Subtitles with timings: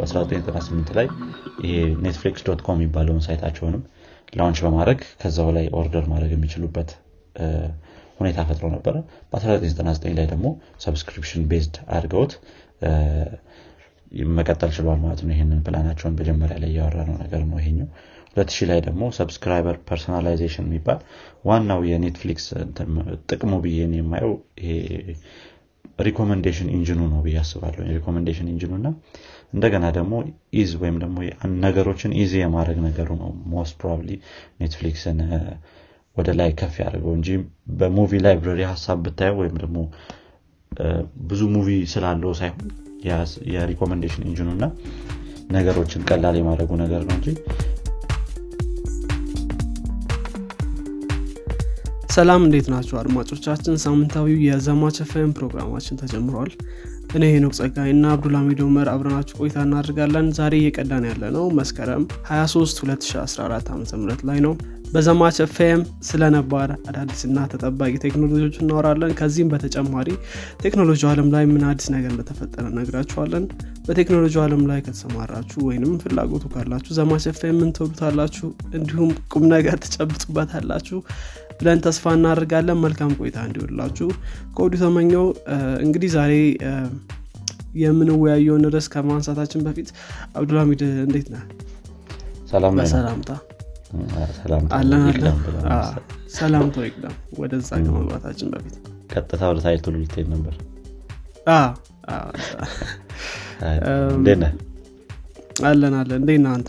[0.00, 1.06] በ1998 ላይ
[2.04, 3.82] Netflix dot com የሚባለውን site አቸውንም
[4.32, 6.90] launch በማድረግ ከዛው ላይ order ማድረግ የሚችሉበት
[8.20, 8.94] ሁኔታ ፈጥሮ ነበረ።
[9.32, 10.46] በ1999 ላይ ደግሞ
[10.84, 12.32] subscription based አድርገውት
[14.36, 17.88] መቀጠል ችሏል ማለት ነው። ይህንን ፕላናቸውን መጀመሪያ ላይ እያወራ ነው ነገር ነው ይሄኛው።
[18.36, 20.98] 2000 ላይ ደግሞ subscriber personalization የሚባል
[21.48, 22.46] ዋናው የ Netflix
[23.30, 24.34] ጥቅሙ ብዬ የማየው
[26.00, 28.88] recommendation engine ኑ ነው ብዬ አስባለሁ። የ recommendation engine ኑ እና
[29.52, 30.12] እንደገና ደግሞ
[30.60, 31.16] ease ወይም ደግሞ
[31.64, 34.10] ነገሮችን easy የማድረግ ነገሩ ነው most probably
[34.60, 35.18] Netflix ን
[36.16, 37.28] ወደ ላይ ከፍ ያደርገው እንጂ
[37.80, 39.78] በ movie library ሀሳብ ብታየው ወይም ደግሞ
[41.28, 42.68] ብዙ movie ስላለው ሳይሆን
[43.54, 44.64] የ recommendation engine ኑ እና
[45.50, 47.28] ነገሮችን ቀላል የማድረጉ ነገር ነው እንጂ
[52.14, 53.74] ሰላም እንዴት ናቸው አድማጮቻችን?
[53.82, 56.50] ሳምንታዊው የዘማች ኤፍኤም ፕሮግራማችን ተጀምሯል
[57.12, 62.82] እኔ ሄኖክ ጸጋይ እና አብዱልሚድ ኡመር አብረናችሁ ቆይታ እናደርጋለን። ዛሬ እየቀዳን ያለ ነው መስከረም 23
[62.82, 64.52] 2014 ዓ ም ላይ ነው
[64.92, 70.08] በዘማች ኤፍኤም ስለ ነባር አዳዲስና ተጠባቂ ቴክኖሎጂዎች እናወራለን። ከዚህም በተጨማሪ
[70.62, 73.44] ቴክኖሎጂ አለም ላይ ምን አዲስ ነገር እንደተፈጠረ ነግራችኋለን
[73.86, 78.48] በቴክኖሎጂ አለም ላይ ከተሰማራችሁ ወይንም ፍላጎቱ ካላችሁ ዘማች ኤፍኤም ምን ትወዱታላችሁ?
[78.76, 80.98] እንዲሁም ቁም ነገር ትጨብጡበታላችሁ
[81.60, 84.08] ብለን ተስፋ እናደርጋለን። መልካም ቆይታ እንዲወላችሁ
[84.56, 85.26] ከወዲሁ ተመኘው።
[85.86, 86.32] እንግዲህ ዛሬ
[87.80, 89.88] የምንወያየውን ርዕስ ከማንሳታችን በፊት
[90.36, 91.44] አብዱልሚድ እንዴት ነህ?
[92.52, 93.30] ሰላም በሰላምታ
[96.36, 98.74] ሰላምታው ይቅደም ወደዛ ከመግባታችን በፊት።
[99.12, 100.54] ቀጥታ ወደ ታይትሉ ልትሄድ ነበር?
[105.64, 106.68] አለን አለን። እንዴት ነህ አንተ?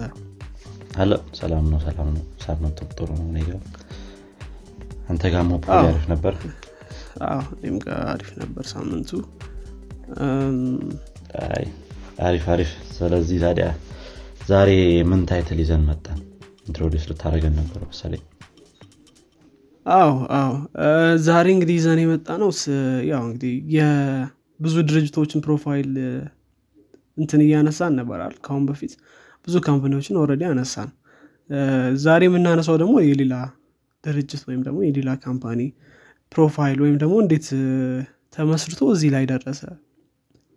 [0.98, 3.60] አለ ሰላም ነው ሰላም ነው። ሳምንቱ ጥሩ ነው ጋር።
[5.10, 6.34] አንተ ጋር hopefully አሪፍ ነበር?
[7.56, 9.12] እኔም ጋር አሪፍ ነበር ሳምንቱ።
[12.22, 13.68] አሪፍ አሪፍ። ስለዚህ ታዲያ
[14.48, 14.70] ዛሬ
[15.10, 16.20] ምን title ይዘን መጣን
[16.72, 18.22] introduce ልታደርገን ነበር መሰለኝ
[19.86, 20.52] አዎ አዎ።
[21.26, 22.50] ዛሬ እንግዲህ ይዘን የመጣ ነው
[23.10, 25.90] ያው እንግዲህ የብዙ ድርጅቶችን profile
[27.18, 28.94] እንትን እያነሳን ነበራል ከአሁን በፊት
[29.48, 30.90] ብዙ company ዎችን already አነሳን።
[32.04, 33.36] ዛሬ የምናነሳው ደግሞ የሌላ
[34.04, 35.62] ድርጅት ወይም ደግሞ የሌላ company
[36.32, 37.48] profile ወይም ደግሞ እንዴት
[38.36, 39.62] ተመስርቶ እዚህ ላይ ደረሰ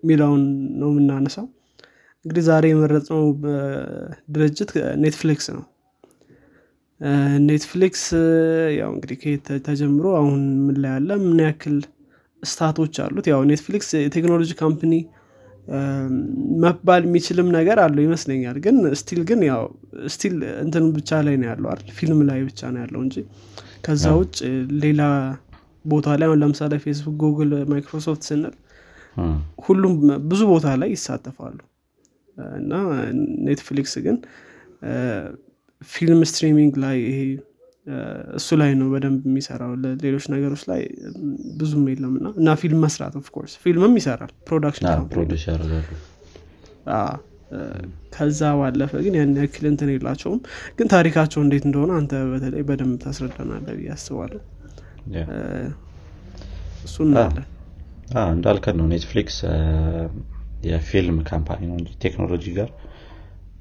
[0.02, 0.42] የሚለውን
[0.80, 1.46] ነው የምናነሳው።
[2.24, 3.24] እንግዲህ ዛሬ የመረጥነው
[4.34, 4.70] ድርጅት
[5.02, 5.64] Netflix ነው
[7.46, 8.04] Netflix
[8.78, 9.18] ያው እንግዲህ
[9.66, 11.76] ተጀምሮ አሁን ምን ላይ ያለ ምን ያክል
[12.42, 13.26] stat ኦች አሉት?
[13.32, 14.94] ያው Netflix የቴክኖሎጂ company
[16.62, 19.62] መባል የሚችልም ነገር አለው ይመስለኛል። ግን still ግን ያው
[20.14, 20.34] still
[20.64, 21.90] እንትን ብቻ ላይ ነው ያለው አይደል?
[21.98, 23.16] ፊልም ላይ ብቻ ነው ያለው እንጂ
[23.86, 24.36] ከዛ ውጭ
[24.84, 25.02] ሌላ
[25.84, 28.54] ቦታ ላይ አሁን ለምሳሌ Facebook Google Microsoft ስንል
[29.66, 29.94] ሁሉም
[30.30, 31.58] ብዙ ቦታ ላይ ይሳተፋሉ።
[32.56, 32.72] እና
[33.48, 34.16] Netflix ግን
[35.88, 37.18] ፊልም streaming ላይ ይሄ
[38.38, 39.72] እሱ ላይ ነው በደንብ የሚሰራው
[40.04, 40.80] ሌሎች ነገሮች ላይ
[41.58, 44.86] ብዙም የለም እና እና ፊልም መስራት of course ፊልምም ይሰራል production
[48.14, 50.40] ከዛ ባለፈ ግን ያን ያክል እንትን የላቸውም።
[50.78, 54.40] ግን ታሪካቸው እንዴት እንደሆነ አንተ በተለይ በደንብ ታስረዳናለህ ብዬ አስባለሁ።
[56.86, 57.46] እሱ እናለን
[58.32, 59.36] እንዳልከን ነው Netflix
[60.68, 62.68] የፊልም company ነው እንጂ ቴክኖሎጂ ጋር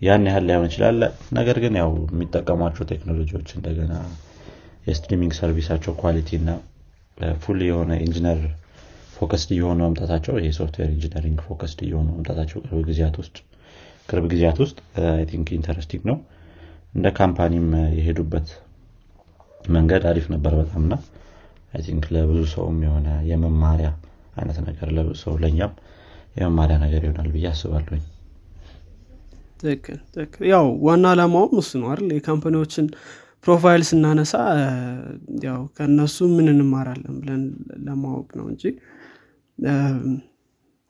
[0.04, 1.00] ያን ያህል ላይሆን ይችላል።
[1.38, 3.94] ነገር ግን ያው የሚጠቀሟቸው ቴክኖሎጂዎች እንደገና
[4.88, 6.50] የ streaming service አቸው quality እና
[7.44, 8.40] full የሆነ engineer
[9.16, 13.36] focused እየሆኑ መምጣታቸው የ software engineering focused እየሆኑ መምጣታቸው ቅርብ ጊዜያት ውስጥ
[14.10, 14.78] ቅርብ ጊዜያት ውስጥ
[15.30, 16.18] think interesting ነው።
[16.94, 18.48] እንደ company ም የሄዱበት
[19.70, 20.96] መንገድ አሪፍ ነበር በጣም ና
[21.86, 23.90] think ለብዙ ሰውም የሆነ የመማሪያ
[24.36, 25.72] አይነት ነገር ለብዙ ሰው ለእኛም
[26.38, 28.04] የመማሪያ ነገር ይሆናል ብዬ አስባለሁኝ
[29.64, 32.10] ትክክል ትክክል። ያው ዋና አላማውም እሱ ነው አይደል?
[32.18, 32.86] የ company ዎችን
[33.46, 34.34] profile ስናነሳ
[35.46, 37.42] ያው ከእነሱ ምን እንማራለን ብለን
[37.86, 38.64] ለማወቅ ነው እንጂ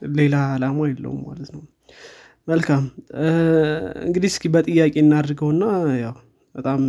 [0.02, 1.64] ሌላ አላማ የለውም ማለት ነው።
[2.48, 2.86] መልካም።
[4.06, 5.64] እንግዲህ እስኪ በጥያቄ እናድርገውና
[6.04, 6.16] ያው
[6.56, 6.82] በጣም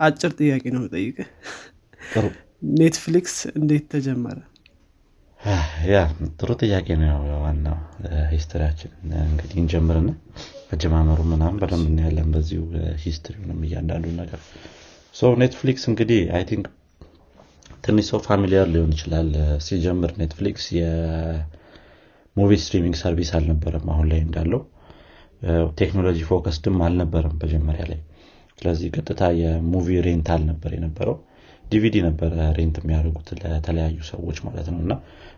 [0.00, 1.16] አጭር ጥያቄ ነው ጠይቅ
[2.76, 4.38] Netflix እንዴት ተጀመረ
[5.88, 5.96] yeah
[6.38, 7.76] ጥሩ ጥያቄ ነው ዋናው።
[8.30, 8.92] history ያችን
[9.24, 10.10] እንግዲህ እንጀምርና
[10.74, 12.62] አጀማመሩ ምናምን በደንብ እናያለን። በዚሁ
[13.02, 14.40] history ውንም እያንዳንዱ ነገር።
[15.14, 16.66] so Netflix እንግዲህ I think
[17.84, 19.28] ትንሽ ሰው familiar ሊሆን ይችላል።
[19.66, 24.62] ሲጀምር Netflix የ movie streaming service አልነበረም አሁን ላይ እንዳለው።
[25.80, 28.00] ቴክኖሎጂ focused ም አልነበረም መጀመሪያ ላይ።
[28.58, 31.16] ስለዚህ ቀጥታ የ movie rental ነበር የነበረው።
[31.64, 34.92] ዲቪዲ ነበረ rent የሚያደርጉት ለተለያዩ ሰዎች ማለት ነው። እና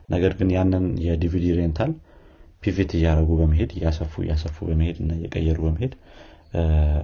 [0.09, 1.93] ነገር ግን ያንን የ DVD rental
[2.63, 5.93] pivot እያደረጉ በመሄድ እያሰፉ እያሰፉ በመሄድ እና እየቀየሩ በመሄድ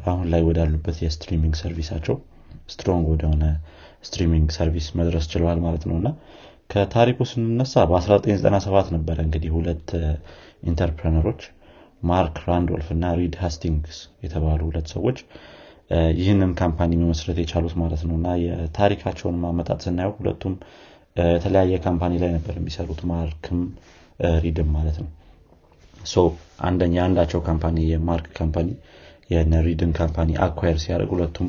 [0.08, 2.16] አሁን ላይ ወዳሉበት የ streaming service ኣቸው
[2.68, 3.44] strong ወደሆነ
[4.02, 6.08] streaming service መድረስ ችለዋል ማለት ነው። እና
[6.70, 9.88] ከታሪኩ ስንነሳ በ1997 ነበረ እንግዲህ ሁለት
[10.70, 11.42] entrepreneur ኦች
[12.02, 15.18] ማርክ ራንዶልፍ እና ሪድ ሃስቲንግስ የተባሉ ሁለት ሰዎች
[16.18, 20.54] ይህንን company መመስረት የቻሉት ማለት ነው። እና የታሪካቸውን ማመጣት ስናየው ሁለቱም
[21.16, 23.60] የተለያየ company ላይ ነበር የሚሰሩት ማርክም
[24.44, 25.10] ሪድም ማለት ነው።
[26.62, 28.68] አንደኛ አንዳቸው company የማርክ company
[29.30, 31.48] የነሪድን company acquire ሲያደርግ ሁለቱም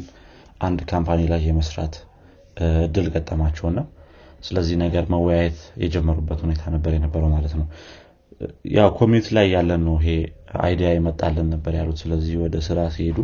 [0.62, 1.96] አንድ company ላይ የመስራት
[2.86, 3.80] እድል ገጠማቸውና
[4.44, 7.66] ስለዚህ ነገር መወያየት የጀመሩበት ሁኔታ ነበር የነበረው ማለት ነው።
[8.76, 10.10] ያው community ላይ ያለን ነው ይሄ
[10.62, 13.20] idea ይመጣልን ነበር ያሉት። ስለዚህ ወደ ስራ ሲሄዱ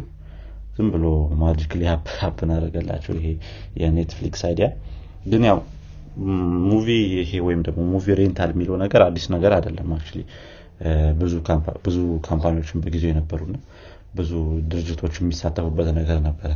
[0.77, 1.05] ዝም ብሎ
[1.41, 1.81] magically
[2.19, 3.27] happen አደረገላቸው ይሄ
[3.81, 4.67] የኔትፍሊክስ idea።
[5.25, 5.59] ግን ያው
[6.65, 10.07] movie ይሄ ወይም ደግሞ movie rental የሚለው ነገር አዲስ ነገር አይደለም actually
[11.85, 11.97] ብዙ
[12.27, 13.55] company ዎችን በጊዜው የነበሩና
[14.15, 14.31] ብዙ
[14.71, 16.51] ድርጅቶች የሚሳተፉበት ነገር ነበረ።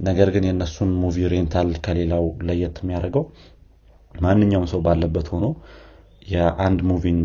[0.00, 3.24] ነገር ግን የእነሱን movie rental ከሌላው ለየት የሚያደርገው
[4.14, 5.46] ማንኛውም ሰው ባለበት ሆኖ
[6.28, 7.18] የአንድ movie ን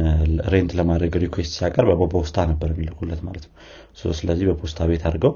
[0.53, 3.53] rent ለማድረግ request ሲያቀርብ በፖስታ ነበር የሚልኩለት ማለት ነው።
[4.13, 5.33] ስለዚህ በፖስታ ቤት አድርገው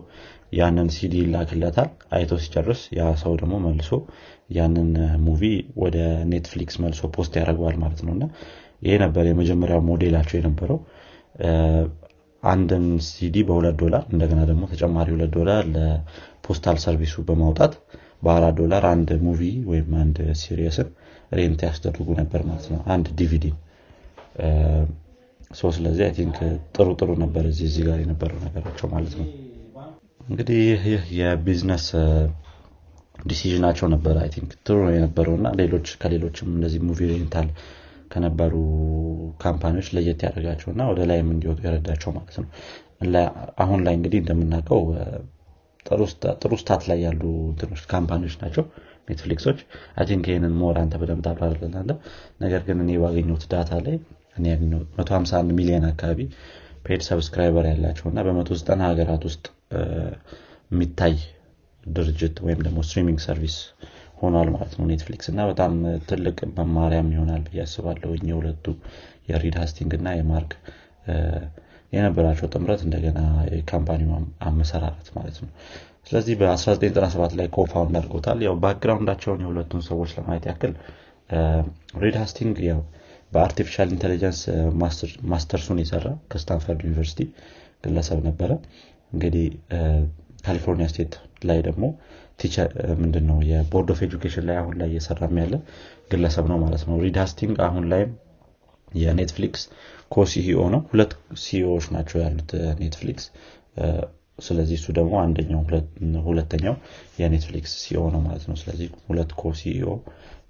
[0.54, 3.92] ያንን ሲዲ ይላክለታል። አይቶ ሲጨርስ ያ ሰው ደግሞ መልሶ
[4.50, 4.90] ያንን
[5.24, 5.44] movie
[5.84, 5.98] ወደ
[6.32, 8.26] ኔትፍሊክስ መልሶ post ያደርገዋል ማለት ነው። እና
[8.86, 10.80] ይሄ ነበር የመጀመሪያው ሞዴላቸው የነበረው።
[12.44, 17.74] አንድን ሲዲ በሁለት ዶላር እንደገና ደግሞ ተጨማሪ ሁለት ዶላር ለ postal service ኡ በማውጣት
[18.24, 20.90] በአራት ዶላር አንድ movie ወይም አንድ series ን
[21.32, 23.46] rent ያስደርጉ ነበር ማለት ነው። አንድ DVD
[25.52, 26.38] so ስለዚህ I think
[26.76, 29.28] ጥሩ ጥሩ ነበር እዚህ ጋር የነበረው ነገራቸው ማለት ነው።
[30.28, 31.86] እንግዲህ ይህ የ business
[33.26, 37.48] decision ኣቸው ነበር I think ጥሩ የነበረው እና ሌሎች ከሌሎችም እንደዚህ movie rental
[38.12, 38.54] ከነበሩ
[39.40, 42.50] company ዎች ለየት ያደርጋቸው እና ወደ ላይም እንዲወጡ የረዳቸው ማለት ነው።
[43.64, 44.82] አሁን ላይ እንግዲህ እንደምናውቀው
[46.42, 47.22] ጥሩ state ላይ ያሉ
[47.92, 48.64] company ዎች ናቸው
[49.10, 49.60] ኔትፍሊክሶች።
[49.98, 51.90] I think ይህንን more አንተ በደንብ ታብራራልናለህ
[52.44, 53.96] ነገር ግን እኔ ባገኘሁት data ላይ
[54.38, 56.22] እኔ ያገኘሁት 151 ሚሊዮን አካባቢ
[56.86, 59.46] paid subscriber ያላቸው እና በ190 ሀገራት ውስጥ
[60.72, 61.16] የሚታይ
[61.96, 63.56] ድርጅት ወይም ደግሞ streaming service
[64.20, 65.74] ሆኗል ማለት ነው ኔትፍሊክስ እና በጣም
[66.10, 68.66] ትልቅ መማሪያም ይሆናል ብዬ አስባለሁ። የሁለቱ
[69.30, 70.54] የሪድ ሃስቲንግ እና የማርክ
[71.94, 73.20] የነበራቸው ጥምረት እንደገና
[73.52, 74.12] የ company ው
[74.48, 75.50] አመሰራረት ማለት ነው።
[76.08, 80.74] ስለዚህ በ1997 ላይ cofound አድርጎታል ያው background ኣቸውን የሁለቱን ሰዎች ለማየት ያክል
[82.02, 82.82] ሪድ ሃስቲንግ ያው
[83.32, 84.40] በ artificial intelligence
[85.32, 87.22] masters ኡን የሰራ ከስታንፈርድ ዩኒቨርሲቲ
[87.84, 88.52] ግለሰብ ነበረ።
[89.14, 89.48] እንግዲህ
[90.46, 91.14] ካሊፎርኒያ state
[91.46, 91.86] ላይ ደግሞ
[93.02, 95.56] ምንድን ነው የ board of education ላይ አሁን ላይ እየሰራም ያለ
[96.12, 98.12] ግለሰብ ነው ማለት ነው። ሪድ ሃስቲንግ አሁን ላይም
[98.98, 99.62] የኔትፍሊክስ
[100.12, 101.14] co-CEO ነው። ሁለት
[101.44, 102.52] CEO ዎች ናቸው ያሉት
[102.82, 103.26] ኔትፍሊክስ
[104.40, 105.62] ስለዚህ እሱ ደግሞ አንደኛው
[106.28, 106.76] ሁለተኛው
[107.22, 109.92] የኔትፍሊክስ CEO ነው ማለት ነው። ስለዚህ ሁለት co-CEO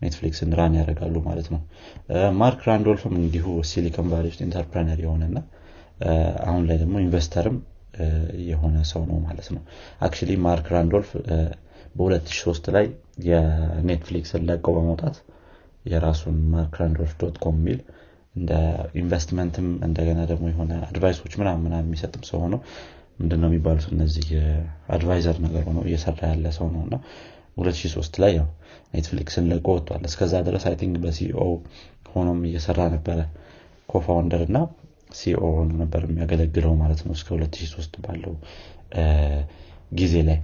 [0.01, 1.59] ኔትፍሊክስን run ያደርጋሉ ማለት ነው።
[2.39, 5.37] ማርክ ራንዶልፍም እንዲሁ ሲሊኮን ቫሊ ውስጥ entrepreneur የሆነና
[6.47, 7.57] አሁን ላይ ደግሞ investor ም
[8.45, 9.61] የሆነ ሰው ነው ማለት ነው።
[9.99, 10.15] አክ
[10.45, 11.09] ማርክ ራንዶልፍ
[11.97, 12.85] በ2003 ላይ
[13.27, 15.17] የኔትፍሊክስን ለቀው በመውጣት
[15.85, 17.79] የራሱን ማርክ ራንዶልፍ dot com የሚል
[18.35, 18.51] እንደ
[19.01, 22.55] ኢንቨስትመንትም እንደገና ደግሞ የሆነ advice ኦች ምናምን ምናምን የሚሰጥም ሰው ሆኖ
[23.19, 23.85] ምንድነው የሚባሉት?
[23.93, 24.27] እነዚህ
[24.95, 26.95] advisor ነገር ሆኖ እየሰራ ያለ ሰው ነው። እና
[27.59, 28.47] 2003 ላይ ያው
[28.93, 31.39] ኔትፍሊክስን ለቆ ወጥቷል። እስከዛ ድረስ I think በ CEO
[32.13, 33.19] ሆኖም እየሰራ ነበረ።
[33.89, 34.57] cofounder እና
[35.15, 38.33] CEO ሆኖ ነበር የሚያገለግለው ማለት ነው እስከ 2003 ባለው
[39.95, 40.37] ጊዜ ላይ።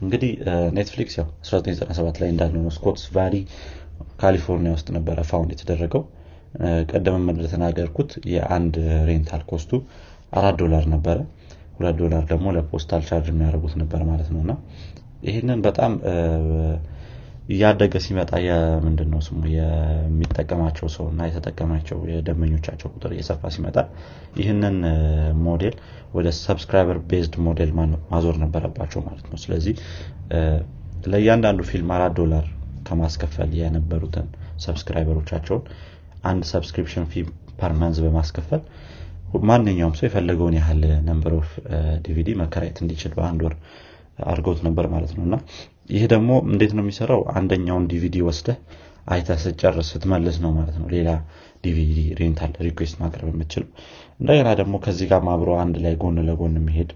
[0.00, 0.30] እንግዲህ
[0.76, 3.34] ኔትፍሊክስ ያው 1997 ላይ እንዳለ ነው ስኮትስ ቫሊ
[4.20, 6.02] ካሊፎርኒያ ውስጥ ነበረ found የተደረገው።
[6.90, 8.74] ቀደምም እንደተናገርኩት የአንድ
[9.08, 9.72] rental cost ኡ
[10.32, 11.18] አራት ዶላር ነበረ።
[11.76, 14.52] ሁለት ዶላር ደግሞ ለ postal charge የሚያደርጉት ነበር ማለት ነው። እና
[15.28, 15.92] ይህንን በጣም
[17.52, 18.30] እያደገ ሲመጣ
[18.84, 19.40] ምንድን ነው ስሙ?
[19.56, 23.76] የሚጠቀማቸው ሰው እና የተጠቀማቸው የደንበኞቻቸው ቁጥር እየሰፋ ሲመጣ
[24.40, 24.76] ይህንን
[25.46, 25.76] ሞዴል
[26.14, 27.70] ወደ subscriber based model
[28.12, 29.74] ማዞር ነበረባቸው ማለት ነው። ስለዚህ
[31.04, 32.44] ለእያንዳንዱ ፊልም አራት ዶላር
[32.86, 34.26] ከማስከፈል የነበሩትን
[34.64, 35.62] subscriber ኦቻቸውን
[36.24, 37.22] አንድ subscription fee
[37.60, 38.60] per month በማስከፈል
[39.44, 41.50] ማንኛውም ሰው የፈለገውን ያህል number of
[42.04, 43.54] DVD መከራየት እንዲችል በአንድ ወር
[44.24, 45.34] አድርገውት ነበር ማለት ነው። እና
[45.90, 47.22] ይህ ደግሞ እንዴት ነው የሚሰራው?
[47.34, 48.58] አንደኛውን ዲቪዲ ወስደህ
[49.06, 51.08] አይተ ስትጨርስ ስትመልስ ነው ማለት ነው። ሌላ
[51.64, 53.68] DVD rental request ማቅረብ የምትችለው
[54.20, 56.90] እንደገና ደግሞ ከዚህ ጋር አብሮ አንድ ላይ ጎን ለጎን የሚሄድ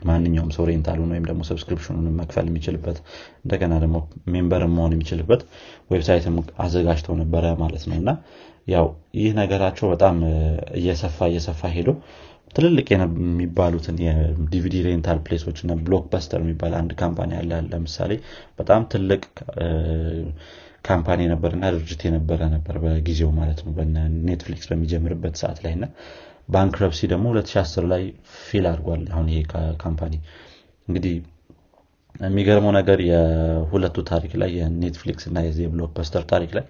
[0.00, 2.98] ማንኛውም ሰው rental ኡን ወይም ደግሞ subscription ኡን መክፈል የሚችልበት
[3.42, 3.96] እንደገና ደግሞ
[4.32, 5.42] member መሆን የሚችልበት
[5.90, 6.34] website ም
[6.64, 8.10] አዘጋጅተው ነበረ ማለት ነው። እና
[8.68, 8.86] ያው
[9.18, 10.16] ይህ ነገራቸው በጣም
[10.78, 11.90] እየሰፋ እየሰፋ ሄዶ
[12.54, 18.12] ትልልቅ የሚባሉትን የ DVD rental place ኦች እና Blockbuster የሚባል አንድ company አለ። ለምሳሌ
[18.58, 19.22] በጣም ትልቅ
[20.84, 23.72] company ነበርና ድርጅት የነበረ ነበር በጊዜው ማለት ነው።
[24.26, 25.86] Netflix በሚጀምርበት ሰዓት ላይ እና
[26.48, 28.02] bankruptcy ደግሞ 2010 ላይ
[28.42, 29.40] ፊል አድርጓል። አሁን ይሄ
[29.84, 30.14] company
[30.88, 31.14] እንግዲህ
[32.24, 35.66] የሚገርመው ነገር የሁለቱ ታሪክ ላይ የ Netflix እና የዚህ
[36.28, 36.66] ታሪክ ላይ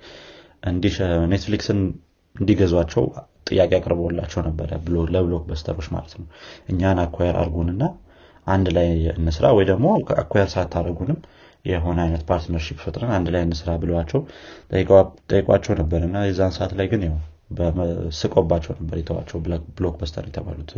[1.32, 1.80] Netflix ን
[2.36, 3.04] እንዲገዟቸው
[3.46, 4.70] ጥያቄ አቅርቦላቸው ነበረ
[5.14, 6.26] ለ Blockbuster ኦች ማለት ነው።
[6.70, 7.82] እኛን acquire አርጉንና
[8.46, 9.86] አንድ ላይ እንስራ ወይ ደግሞ
[10.22, 11.18] acquire ሳታደረጉንም
[11.64, 14.20] የሆነ አይነት partnership ፈጥረን አንድ ላይ እንስራ ብለዋቸው
[15.30, 17.16] ጠይቋቸው ነበር። እና የዛን ሰዓት ላይ ግን ያው
[18.18, 19.38] ስቆባቸው ነበር የተዋቸው
[19.76, 20.72] Blockbuster የተባሉት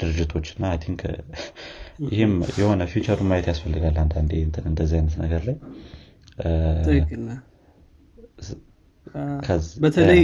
[0.00, 1.00] ድርጅቶች። እና I think
[2.08, 4.32] ይህም የሆነ future ኡን ማየት ያስፈልጋል አንዳንዴ
[4.64, 5.56] እንደዚህ አይነት ነገር ላይ።
[9.84, 10.22] በተለይ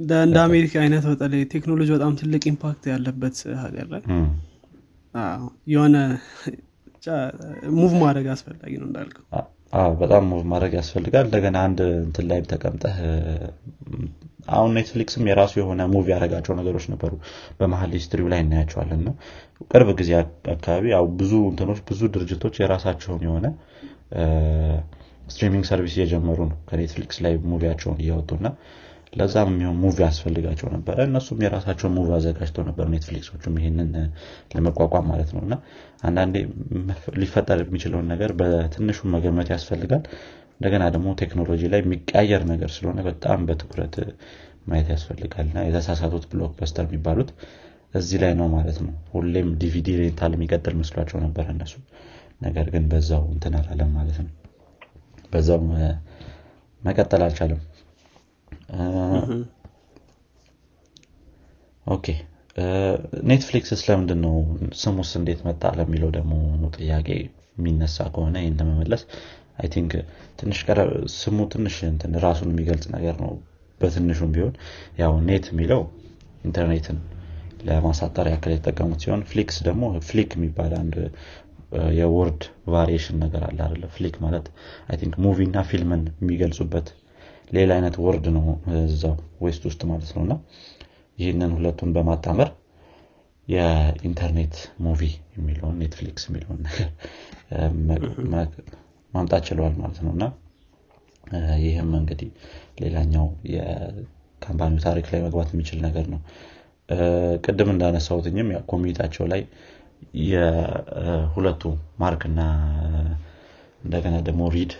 [0.00, 4.02] እንደ አሜሪካ አይነት በተለይ ቴክኖሎጂ በጣም ትልቅ impact ያለበት ሀገር ላይ
[5.72, 5.96] የሆነ
[7.76, 9.24] move ማድረግ አስፈላጊ ነው እንዳልከው።
[10.00, 12.96] በጣም move ማድረግ ያስፈልጋል። እንደገና አንድ እንትን ላይ ተቀምጠህ
[14.50, 17.12] አሁን Netflix ም የራሱ የሆነ move ያደረጋቸው ነገሮች ነበሩ።
[17.58, 19.14] በመሀል history ው ላይ እናያቸዋለን ነው።
[19.70, 20.10] ቅርብ ጊዜ
[20.54, 23.46] አካባቢ ያው ብዙ እንትኖች ብዙ ድርጅቶች የራሳቸውን የሆነ
[25.26, 28.46] streaming service እየጀመሩ ነው። ከ Netflix ላይ movie ያቸውን እያወጡና
[29.12, 33.88] ለዛም የሚሆን movie ያስፈልጋቸው ነበረ እነሱም የራሳቸውን movie አዘጋጅተው ነበር Netflix ኦቹም ይህንን
[34.52, 35.54] ለመቋቋም ማለት ነው። እና
[36.02, 36.36] አንዳንዴ
[37.20, 40.04] ሊፈጠር የሚችለውን ነገር በትንሹ መገመት ያስፈልጋል።
[40.54, 43.94] እንደገና ደግሞ ቴክኖሎጂ ላይ የሚቀያየር ነገር ስለሆነ በጣም በትኩረት
[44.66, 47.30] ማየት ያስፈልጋል። እና የተሳሳቱት Blockbuster የሚባሉት
[47.94, 51.74] እዚህ ላይ ነው ማለት ነው። ሁሌም DVD rental የሚቀጥል መስሏቸው ነበር እነሱ።
[52.42, 54.30] ነገር ግን በዛው እንትን አላለም ማለት ነው።
[55.32, 55.60] በዛው
[56.82, 57.60] መቀጠል አልቻለም
[61.86, 62.06] okay።
[63.30, 64.34] Netflix ስለምንድን ነው
[64.80, 65.62] ስሙስ እንዴት መጣ?
[65.78, 66.32] ለሚለው ደግሞ
[66.76, 67.08] ጥያቄ
[67.56, 69.02] የሚነሳ ከሆነ ይህን ለመመለስ
[69.60, 69.92] I think
[70.40, 70.58] ትንሽ
[71.16, 71.76] ስሙ ትንሽ
[72.24, 73.32] ራሱን የሚገልጽ ነገር ነው።
[73.80, 74.54] በትንሹም ቢሆን
[75.00, 75.82] ያው Net የሚለው
[76.46, 76.98] ኢንተርኔትን
[77.68, 80.94] ለማሳጠር ያክል የተጠቀሙት ሲሆን flix ደግሞ flick የሚባል አንድ
[81.98, 84.46] የ word variation ነገር አለ አለ flick ማለት
[84.88, 86.88] I think movie እና ፊልምን የሚገልጹበት
[87.50, 88.44] ሌላ አይነት word ነው
[88.82, 90.34] እዛው West ውስጥ ማለት ነው። እና
[91.18, 92.50] ይህንን ሁለቱን በማጣመር
[93.48, 94.54] የኢንተርኔት
[94.84, 95.00] movie
[95.36, 96.88] የሚለውን Netflix የሚለውን ነገር
[99.12, 100.24] ማምጣት ችለዋል ማለት ነው። እና
[101.64, 102.28] ይህም እንግዲህ
[102.80, 106.20] ሌላኛው የ company ው ታሪክ ላይ መግባት የሚችል ነገር ነው።
[107.44, 109.42] ቅድም እንዳነሳሁትኝም community ያቸው ላይ
[110.30, 111.62] የሁለቱ
[111.98, 112.40] ማርክ እና
[113.84, 114.72] እንደገና ደግሞ ሪድ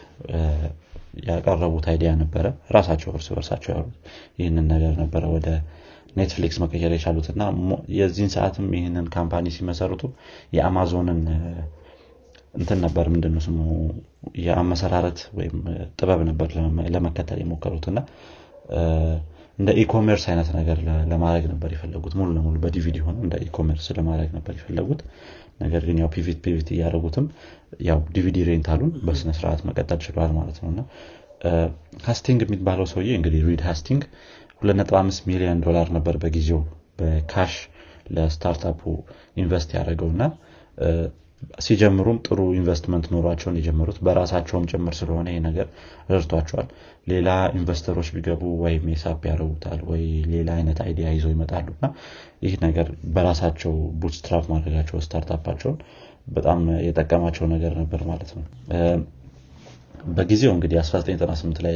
[1.28, 3.94] ያቀረቡት idea ነበረ። ራሳቸው እርስ በርሳቸው ያሉት
[4.38, 5.48] ይህንን ነገር ነበረ ወደ
[6.16, 7.42] Netflix መቀየር የቻሉት እና
[7.96, 10.02] የዚህን ሰዓትም ይህንን company ሲመሰርቱ
[10.52, 11.20] የአማዞንን
[12.54, 13.58] እንትን ነበር ምንድነው ስሙ?
[14.38, 15.56] የአመሰራረት ወይም
[15.98, 16.48] ጥበብ ነበር
[16.94, 17.98] ለመከተል የሞከሩት እና
[19.60, 20.78] እንደ e-commerce አይነት ነገር
[21.10, 25.00] ለማድረግ ነበር የፈለጉት። ሙሉ ለሙሉ በዲቪዲ ሆኖ እንደ e-commerce ለማድረግ ነበር የፈለጉት።
[25.60, 27.26] ነገር ግን ያው pivot pivot እያደረጉትም
[27.88, 30.80] ያው DVD rental ኡን በስነስርዓት መቀጠል ችለዋል ማለት ነው። እና
[32.06, 34.02] ሃስቲንግ የሚባለው ሰውዬ እንግዲህ ሪድ ሃስቲንግ
[34.62, 36.60] 25 ሚሊዮን ዶላር ነበር በጊዜው
[36.98, 37.54] በ cash
[38.10, 38.80] ለ startup
[39.36, 40.22] ኡ invest ያደረገው እና
[41.64, 45.66] ሲጀምሩም ጥሩ ኢንቨስትመንት ኖሯቸውን የጀመሩት በራሳቸውም ጭምር ስለሆነ ይህ ነገር
[46.10, 46.66] ረድቷቸዋል።
[47.06, 51.86] ሌላ investor ኦች ቢገቡ ወይም የሳፕ ያደረጉታል ወይ ሌላ አይነት idea ይዘው ይመጣሉ እና
[52.44, 55.78] ይህ ነገር በራሳቸው bootstrap ማድረጋቸው startup ኣቸውን
[56.30, 58.44] በጣም የጠቀማቸው ነገር ነበር ማለት ነው።
[60.10, 61.74] በጊዜው እንግዲህ 1998 ላይ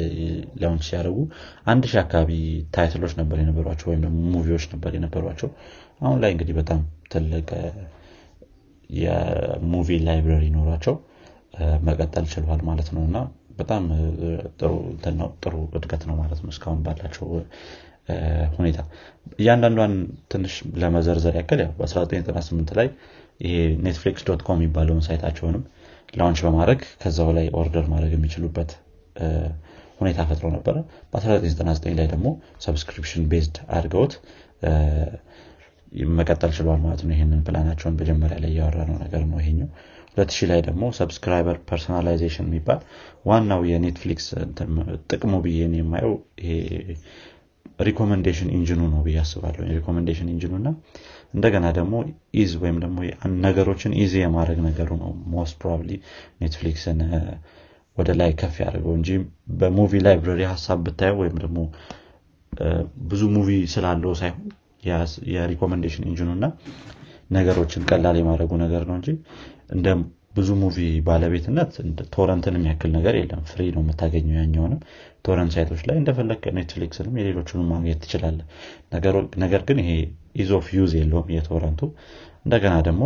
[0.61, 1.19] launch ሲያደርጉ
[1.67, 2.31] አንድ ሺህ አካባቢ
[2.77, 5.51] title ኦች ነበር የነበሯቸው ወይም ደግሞ movie ዎች ነበር የነበሯቸው።
[6.01, 6.81] አሁን ላይ እንግዲህ በጣም
[7.13, 7.49] ትልቅ
[9.01, 10.95] የ movie library ኖሯቸው
[11.87, 13.17] መቀጠል ችሏል ማለት ነው። እና
[13.59, 13.83] በጣም
[15.43, 17.27] ጥሩ እድገት ነው ማለት ነው እስካሁን ባላቸው
[18.57, 18.79] ሁኔታ።
[19.39, 19.93] እያንዳንዷን
[20.33, 22.89] ትንሽ ለመዘርዘር ያክል ያው በ1998 ላይ
[23.41, 25.63] ይሄ Netflix dot com የሚባለውን site ኣቸውንም
[26.19, 28.73] launch በማድረግ ከዛው ላይ order ማድረግ የሚችሉበት
[30.01, 30.77] ሁኔታ ፈጥሮ ነበረ።
[31.13, 32.27] በ1999 ላይ ደግሞ
[32.65, 34.15] subscription based አድርገውት
[36.17, 39.69] መቀጠል ችሏል ማለት ነው። ይህንን ፕላናቸውን መጀመሪያ ላይ እያወራ ነው ነገር ነው ይሄኛው።
[40.17, 42.81] 2000 ላይ ደግሞ subscriber personalization የሚባል
[43.29, 44.27] ዋናው የ Netflix
[45.13, 46.53] ጥቅሙ ብዬ የማየው ይሄ
[47.81, 50.69] recommendation engine ኡ ነው ብዬ አስባለሁ። recommendation engine ኡ እና
[51.35, 51.95] እንደገና ደግሞ
[52.41, 52.99] ease ወይም ደግሞ
[53.45, 55.91] ነገሮችን easy የማድረግ ነገሩ ነው። most probably
[56.43, 57.01] Netflix ን
[57.97, 59.11] ወደ ላይ ከፍ ያደርገው እንጂ
[59.59, 61.59] በ movie library ሀሳብ ብታየው ወይም ደግሞ
[63.11, 64.47] ብዙ movie ስላለው ሳይሆን
[65.35, 66.47] የ recommendation engine ኡ እና
[67.31, 69.09] ነገሮችን ቀላል የማድረጉ ነገር ነው እንጂ
[69.75, 69.89] እንደ
[70.35, 70.77] ብዙ movie
[71.07, 71.73] ባለቤትነት
[72.15, 74.81] torrent ን የሚያክል ነገር የለም። free ነው የምታገኘው ያኛውንም
[75.27, 78.39] torrent site ኦች ላይ እንደፈለግ Netflix ንም የሌሎችንም ማግኘት ትችላለህ
[79.45, 79.91] ነገር ግን ይሄ
[80.43, 81.83] ease of use የለውም የ torrent ኡ
[82.45, 83.05] እንደገና ደግሞ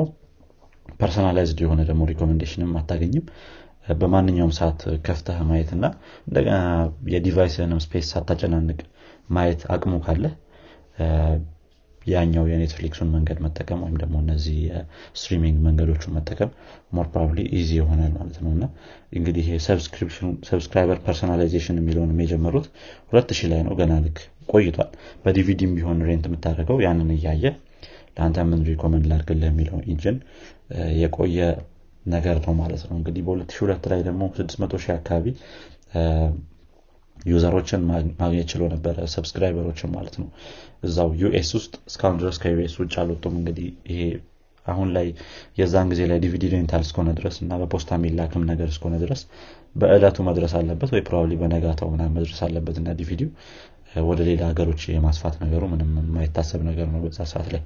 [1.00, 3.26] personalized የሆነ ደግሞ recommendation ም አታገኝም።
[4.00, 5.84] በማንኛውም ሰዓት ከፍተህ ማየት እና
[6.26, 6.56] እንደገና
[7.12, 8.80] የ device ንም space ሳታጨናንቅ
[9.36, 10.24] ማየት አቅሙ ካለ
[12.06, 16.50] ያኛው የኔትፍሊክሱን መንገድ መጠቀም ወይም ደግሞ እነዚህ የ streaming መንገዶቹን መጠቀም
[16.92, 18.64] more probably easy ይሆናል ማለት ነው። እና
[19.12, 19.46] እንግዲህ
[20.48, 22.68] subscriber personalization የሚለውን የጀመሩት
[23.10, 24.20] ሁለት ሺህ ላይ ነው። ገና ልክ
[24.52, 24.90] ቆይቷል።
[25.24, 27.44] በዲቪዲም ቢሆን rent የምታደርገው ያንን እያየ
[28.16, 30.16] ለአንተ ምን recommend ላርግልህ የሚለው engine
[31.00, 31.40] የቆየ
[32.06, 35.26] ነገር ነው ማለት ነው። እንግዲህ በ2002 ላይ ደግሞ 600 ሺህ አካባቢ
[37.26, 37.82] user ኦችን
[38.20, 40.28] ማግኘት ችሎ ነበረ subscriber ኦችን ማለት ነው።
[40.84, 44.00] እዛው ዩኤስ ውስጥ እስካሁን ድረስ ከዩኤስ ውጭ አልወጡም። እንግዲህ ይሄ
[44.66, 45.06] አሁን ላይ
[45.58, 49.20] የዛን ጊዜ ላይ DVD rental እስከሆነ ድረስ እና በፖስታ የሚላክም ነገር እስከሆነ ድረስ
[49.76, 53.30] በእለቱ መድረስ አለበት ወይ probably በነጋታው ምናምን መድረስ አለበት እና ዲቪዲው
[54.06, 57.62] ወደ ሌላ ሀገሮች የማስፋት ነገሩ ምንም የማይታሰብ ነገር ነው በዛ ሰዓት ላይ።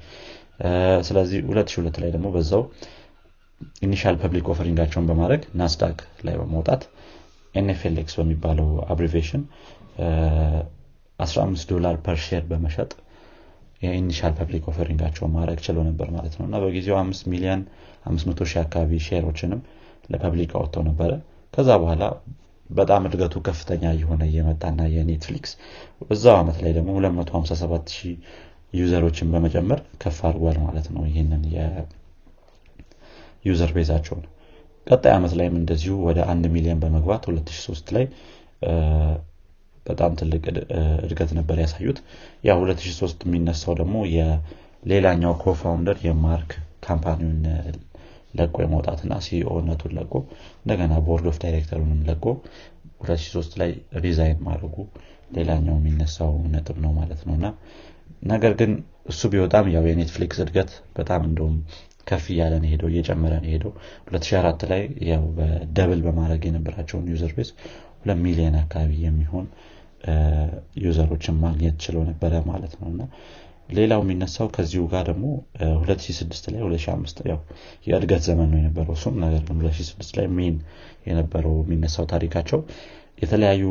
[1.09, 2.63] ስለዚህ 2002 ላይ ደግሞ በዛው
[3.83, 6.83] initial public offering ኣቸውን በማድረግ ናስዳክ ላይ በመውጣት
[7.55, 9.43] NFLX በሚባለው abbreviation
[11.19, 12.91] 15 ዶላር per share በመሸጥ
[13.83, 17.63] የ initial public offering ኣቸውን ማድረግ ችለው ነበር ማለት ነው። እና በጊዜው 5 ሚሊዮን
[18.11, 19.61] 500 ሺህ አካባቢ share ኦችንም
[20.13, 21.11] ለ public አውጥተው ነበረ።
[21.55, 22.05] ከዛ በኋላ
[22.71, 25.53] በጣም እድገቱ ከፍተኛ የሆነ እየመጣና የኔትፍሊክስ
[26.11, 28.15] እዛው ዓመት ላይ ደግሞ 257 ሺህ
[28.73, 31.43] user ኦችን በመጨመር ከፍ አድርጓል ማለት ነው። ይህንን
[33.45, 34.25] የ user base ኣቸውን
[34.87, 38.05] ቀጣይ ዓመት ላይም እንደዚሁ ወደ አንድ ሚሊዮን በመግባት 2003 ላይ
[39.87, 40.43] በጣም ትልቅ
[41.05, 41.99] እድገት ነበር ያሳዩት።
[42.45, 46.53] ያ 2003 የሚነሳው ደግሞ የሌላኛው co-founder የማርክ
[46.87, 47.41] company ውን
[48.35, 50.13] ለቆ የመውጣትና CEO ነቱን ለቆ
[50.61, 52.25] እንደገና board of director ኡንም ለቆ
[53.03, 53.71] 2003 ላይ
[54.05, 54.77] resign ማድረጉ
[55.37, 57.47] ሌላኛው የሚነሳው ነጥብ ነው ማለት ነው። እና
[58.33, 58.73] ነገር ግን
[59.09, 61.55] እሱ ቢወጣም ያው የኔትፍሊክስ እድገት በጣም እንደውም
[62.07, 63.73] ከፍ እያለ ነው የሄደው እየጨመረ ነው የሄደው
[64.09, 67.51] 2004 ላይ ያው በ double በማድረግ የነበራቸውን user base
[68.01, 69.47] ሁለት ሚሊዮን አካባቢ የሚሆን
[70.83, 73.03] user ኦችን ማግኘት ችለው ነበረ ማለት ነው። እና
[73.71, 75.27] ሌላው የሚነሳው ከዚሁ ጋር ደግሞ
[75.61, 77.39] 2006 ላይ 2005 ያው
[77.87, 80.57] የእድገት ዘመን ነው የነበረው እሱም ነገር ግን 2006 ላይ main
[81.09, 82.61] የነበረው የሚነሳው ታሪካቸው
[83.23, 83.65] የተለያዩ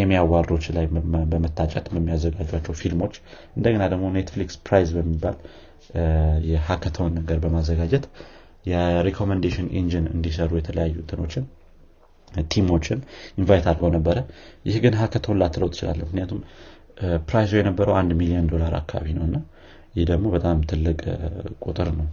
[0.00, 0.86] ኤሚ award ኦች ላይ
[1.32, 3.14] በመታጨት በሚያዘጋጇቸው ፊልሞች
[3.56, 5.36] እንደገና ደግሞ ኔትፍሊክስ prize በሚባል
[6.48, 8.04] የ hackathon ነገር በማዘጋጀት
[8.66, 11.44] የ recommendation engine እንዲሰሩ የተለያዩ እንትኖችን
[12.48, 12.98] team ኦችን
[13.38, 14.18] invite አድርገው ነበረ።
[14.64, 16.40] ይህ ግን hackathon ላትለው ትችላለህ ምክንያቱም
[17.26, 19.36] prize ኡ የነበረው አንድ ሚሊዮን ዶላር አካባቢ ነው እና
[19.94, 21.00] ይህ ደግሞ በጣም ትልቅ
[21.64, 22.08] ቁጥር ነው።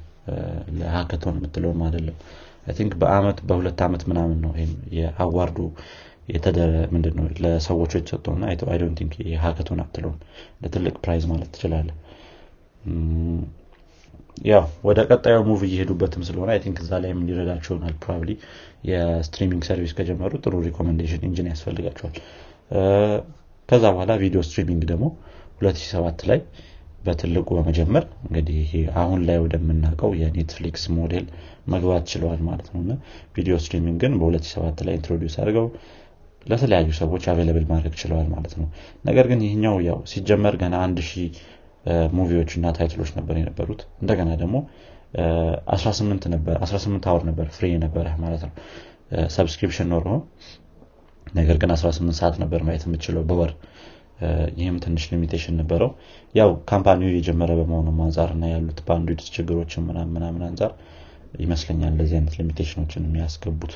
[0.79, 2.17] ለ hackathon የምትለውም አይደለም።
[2.75, 4.51] think በአመት በሁለት ዓመት ምናምን ነው
[4.97, 5.57] የ award ኡ
[6.91, 8.51] ምንድን ነው ለሰዎቹ የተሰጠው ና
[8.99, 10.19] think የ hackathon አትለውም።
[10.61, 11.89] ለትልቅ prize ማለት ትችላለህ
[14.45, 18.31] ያው ወደ ቀጣዩ move እየሄዱበትም ስለሆነ I think እዛ ላይም ሊረዳቸው ይሆናል probably
[18.89, 22.15] የ streaming service ከጀመሩ ጥሩ recommendation engine ያስፈልጋቸዋል።
[23.69, 25.05] ከዛ በኋላ video streaming ደግሞ
[25.61, 26.39] 2007 ላይ
[27.05, 31.25] በትልቁ በመጀመር እንግዲህ አሁን ላይ ወደምናውቀው የኔትፍሊክስ ሞዴል
[31.73, 32.81] መግባት ችለዋል ማለት ነው።
[33.35, 35.67] video streaming ግን በ2007 ላይ introduce አድርገው
[36.45, 38.67] ለተለያዩ ሰዎች available ማድረግ ችለዋል ማለት ነው።
[39.05, 41.27] ነገር ግን ይህኛው ያው ሲጀመር ገና አንድ ሺህ
[42.17, 44.57] movie ዎች እና title ኦች ነበር የነበሩት። እንደገና ደግሞ
[45.75, 48.53] 18 ነበር 18 hour ነበር free ነበረ ማለት ነው።
[49.35, 50.07] subscription ኖሮ
[51.33, 53.51] ነገር ግን 18 ሰዓት ነበር ማየት የምትችለው በወር።
[54.59, 55.89] ይህም ትንሽ limitation ነበረው።
[56.35, 60.71] ያው company ው የጀመረ በመሆኑ አንጻር እና ያሉት bandwidth ችግሮችን ምናምን አንጻር
[61.41, 63.73] ይመስለኛል እንደዚህ አይነት limitation ኦችን የሚያስገቡት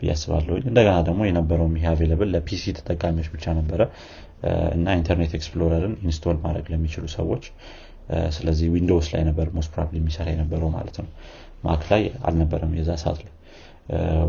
[0.00, 3.80] ብዬ አስባለሁ እንደገና ደግሞ የነበረውም ይሄ available ለ PC ተጠቃሚዎች ብቻ ነበረ
[4.74, 7.44] እና ኢንተርኔት ኤክስፕሎረርን install ማድረግ ለሚችሉ ሰዎች
[8.36, 11.10] ስለዚህ ዊንዶውስ ላይ ነበር most probably የሚሰራ የነበረው ማለት ነው።
[11.64, 13.32] ማክ ላይ አልነበረም የዛ ሰዓት ላይ።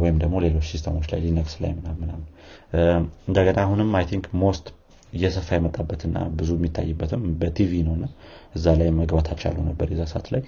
[0.02, 2.22] ወይም ደግሞ ሌሎች system ኦች ላይ ሊነክስ ላይ ምናምን
[3.28, 4.68] እንደገና አሁንም I think most
[5.14, 8.06] እየሰፋ የመጣበትና ብዙ የሚታይበትም በቲቪ ነው እና
[8.56, 10.42] እዛ ላይ መግባት አልቻሉም ነበር የዛ ሰዓት ላይ።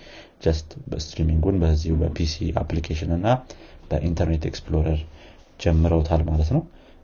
[0.45, 3.27] just streaming ኡን በዚሁ በ PC application እና
[3.89, 5.01] በኢንተርኔት ኤክስፕሎረር
[5.59, 6.63] ጀምረውታል ማለት ነው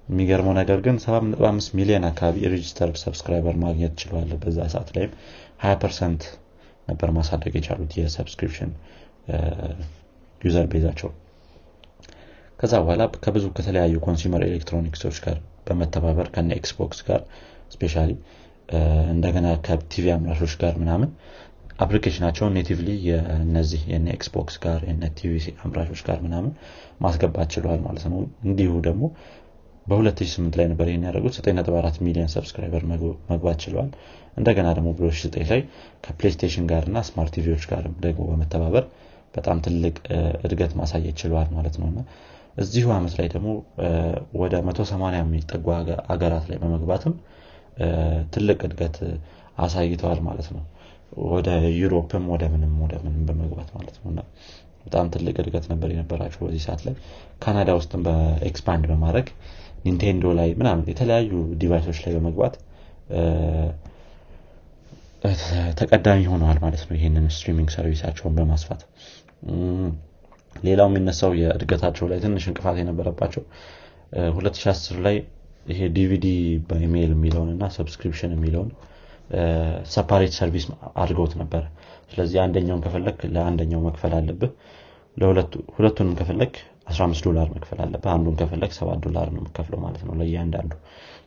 [0.10, 5.12] የሚገርመው ነገር ግን 75 ሚሊዮን አካባቢ register subscriber ማግኘት ችለዋል። በዛ ሰዓት ላይም
[5.64, 6.24] 20 percent
[6.88, 8.72] ነበር ማሳደግ የቻሉት የ subscription
[10.42, 11.10] user base ኣቸው።
[12.60, 17.22] ከዛ በኋላ ከብዙ ከተለያዩ consumer electronics ኦች ጋር በመተባበር ከነ ኤክስቦክስ ጋር
[17.74, 18.12] specially
[19.14, 21.10] እንደገና ከቲቪ አምራቾች ጋር ምናምን
[21.84, 26.52] application ኣቸውን natively የነዚህ የነ ኤክስቦክስ ጋር የነ ቲቪ አምራቾች ጋር ምናምን
[27.02, 29.04] ማስገባት ችለዋል ማለት ነው። እንዲሁ ደግሞ
[29.86, 32.84] በ2008 ላይ ነበር ይህን ያደረጉት። 9.4 ሚሊዮን subscriber
[33.30, 33.90] መግባት ችለዋል
[34.38, 35.62] እንደገና ደግሞ በ2009 ላይ
[36.06, 38.84] ከፕሌይስቴሽን ጋር እና smart TV ዎች ጋር ደግሞ በመተባበር
[39.36, 39.96] በጣም ትልቅ
[40.46, 41.90] እድገት ማሳየት ችለዋል ማለት ነው።
[42.58, 43.50] እዚሁ አመት ላይ ደግሞ
[44.42, 45.66] ወደ 180 የሚጠጉ
[46.14, 47.14] አገራት ላይ በመግባትም
[48.34, 48.98] ትልቅ እድገት
[49.58, 50.64] አሳይተዋል ማለት ነው።
[51.30, 54.26] ወደ ዩሮፕም ወደ ምንም ወደ ምንም በመግባት ማለት ነው።
[54.86, 56.94] በጣም ትልቅ እድገት ነበር የነበራቸው በዚህ ሰዓት ላይ።
[57.42, 59.28] ካናዳ ውስጥም በ expand በማድረግ
[59.86, 61.32] ኒንቴንዶ ላይ ምናምን የተለያዩ
[61.62, 62.56] device ኦች ላይ በመግባት
[65.80, 68.82] ተቀዳሚ ሆነዋል ማለት ነው ይህንን streaming service ኣቸውን በማስፋት።
[70.56, 73.44] ሌላው የሚነሳው የእድገታቸው ላይ ትንሽ እንቅፋት የነበረባቸው
[74.32, 75.18] 2010 ላይ
[75.72, 76.28] ይሄ DVD
[76.70, 78.70] by mail የሚለውን እና subscription የሚለውን
[79.94, 80.66] separate service
[81.02, 81.64] አድርገውት ነበረ
[82.12, 84.52] ስለዚህ አንደኛውን ከፈለግ ለአንደኛው መክፈል አለብህ።
[85.76, 86.54] ሁለቱንም ከፈለግ
[86.90, 90.72] 15 ዶላር መክፈል አለብህ። አንዱን ከፈለግ 7 ዶላር ነው የምከፍለው ማለት ነው ለእያንዳንዱ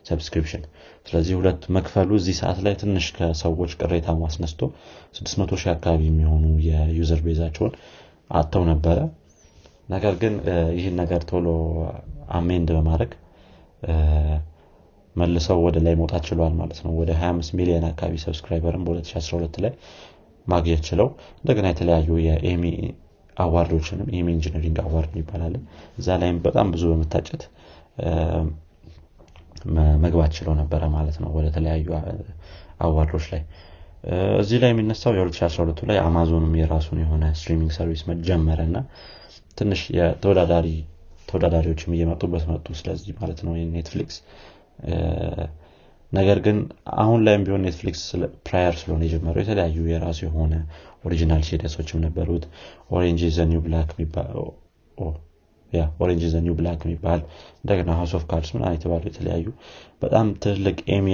[0.09, 0.63] subscription
[1.07, 4.61] ስለዚህ ሁለት መክፈሉ እዚህ ሰዓት ላይ ትንሽ ከሰዎች ቅሬታ ማስነስቶ
[5.19, 7.75] 600 ሺህ አካባቢ የሚሆኑ የ user base ኣቸውን
[8.31, 8.99] አጥተው ነበረ።
[9.89, 10.35] ነገር ግን
[10.77, 11.47] ይህን ነገር ቶሎ
[12.37, 13.13] amend በማድረግ
[15.17, 19.73] መልሰው ወደ ላይ መውጣት ችለዋል ማለት ነው። ወደ 25 ሚሊዮን አካባቢ subscriber ን በ2012 ላይ
[20.47, 21.09] ማግኘት ችለው
[21.41, 22.65] እንደገና የተለያዩ የ Emmy
[23.37, 25.55] award ኦችንም Emmy engineering award ይባላል
[25.99, 27.43] እዛ ላይም በጣም ብዙ በመታጨት
[30.05, 31.89] መግባት ችለው ነበረ ማለት ነው ወደ ተለያዩ
[32.87, 33.43] award ኦች ላይ።
[34.41, 38.79] እዚህ ላይ የሚነሳው የ2012 ላይ አማዞንም የራሱን የሆነ streaming service መጀመረ እና
[39.59, 39.83] ትንሽ
[41.29, 44.17] ተወዳዳሪዎችም እየመጡበት መጡ ስለዚህ ማለት ነው። ኔትፍሊክስ
[46.13, 46.57] ነገር ግን
[47.03, 48.03] አሁን ላይም ቢሆን ኔትፍሊክስ
[48.47, 50.55] prior ስለሆነ የጀመረው የተለያዩ የራሱ የሆነ
[51.05, 52.45] original series ኦችም ነበሩት።
[52.95, 53.91] Orange the New Black
[55.99, 57.21] Orange the New Black የሚባል
[57.61, 59.47] እንደገና House of Cards ምና የተባሉ የተለያዩ
[60.03, 61.07] በጣም ትልቅ Emmy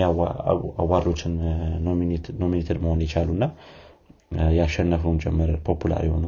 [0.81, 1.35] award ኦችን
[2.41, 3.47] nominated መሆን የቻሉ እና
[4.59, 6.25] ያሸነፈውን ጨመረ popular የሆኑ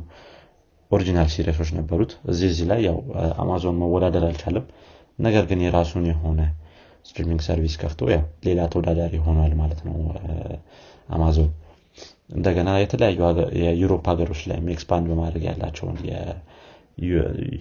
[0.91, 2.97] original series ኦች ነበሩት። እዚህ እዚህ ላይ ያው
[3.43, 4.65] አማዞን መወዳደር አልቻለም።
[5.19, 6.41] ነገር ግን የራሱን የሆነ
[7.05, 9.97] streaming service ከፍቶ ያው ሌላ ተወዳዳሪ ሆኗል ማለት ነው
[11.09, 11.51] አማዞን።
[12.35, 13.21] እንደገና የተለያዩ
[13.63, 15.97] የ Europe ሀገሮች ላይ expand በማድረግ ያላቸውን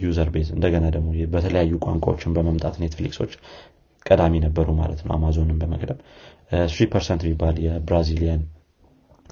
[0.01, 3.33] user base እንደገና ደግሞ በተለያዩ ቋንቋዎችን በመምጣት ኔትፍሊክሶች
[4.05, 5.99] ቀዳሚ ነበሩ ማለት ነው አማዞንን በመቅደም።
[6.71, 8.41] Three Percent የሚባል የ Brazilian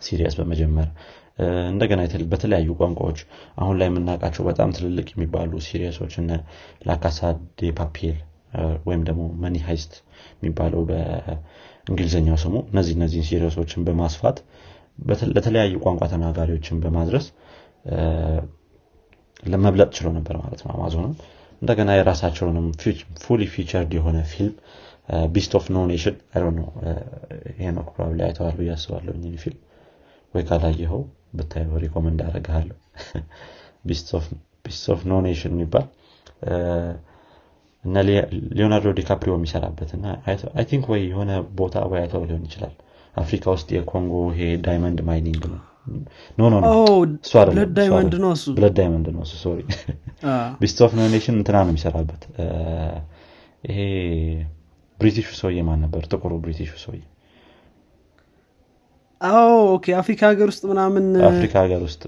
[0.01, 0.89] series በመጀመር።
[1.71, 3.19] እንደገና በተለያዩ ቋንቋዎች
[3.57, 6.31] አሁን ላይ የምናውቃቸው በጣም ትልልቅ የሚባሉ series ኦች እነ
[6.87, 7.19] La Casa
[7.59, 8.17] de Papel
[8.87, 9.93] ወይም ደግሞ Money Heist
[10.37, 14.37] የሚባለው በእንግሊዝኛው ስሙ እነዚህ እነዚህን series ኦችን በማስፋት
[15.31, 17.25] ለተለያዩ ቋንቋ ተናጋሪዎችን በማድረስ
[19.43, 21.13] ለመብለጥ ችሎ ነበር ማለት ነው አማዞንም
[21.61, 22.65] እንደገና የራሳቸውንም
[23.23, 24.55] fully featured የሆነ ፊልም
[25.33, 26.15] Beast of No Nation
[26.57, 26.67] ነው
[27.59, 29.61] ሄኖክ probably አይተዋል ብዬ አስባለሁ ፊልም።
[30.33, 31.01] ወይ ካላየኸው
[31.37, 32.77] ብታየው recommend አደረግሃለሁ
[33.87, 34.09] Beast
[34.93, 35.85] of No Nation የሚባል
[37.83, 37.95] እነ
[38.51, 40.05] ሊዮናርዶ ዲካፕሪዮ የሚሰራበት እና
[40.55, 42.75] I think ወይ የሆነ ቦታ ወይ አይተው ሊሆን ይችላል።
[43.15, 45.61] አፍሪካ ውስጥ የኮንጎ ይሄ diamond mining ነው።
[46.37, 46.55] no no
[47.77, 48.45] Diamond ነው እሱ?
[48.57, 49.59] Blood Diamond ነው እሱ sorry።
[50.61, 52.23] Beast of No Nation እንትና ነው የሚሰራበት።
[53.67, 53.77] ይሄ
[54.99, 56.03] ብሪቲሹ ሰውዬ ማን ነበር?
[56.11, 57.01] ጥቁሩ ብሪቲሹ ሰውዬ።
[59.71, 62.03] okay አፍሪካ ሀገር ውስጥ ምናምን አፍሪካ ሀገር ውስጥ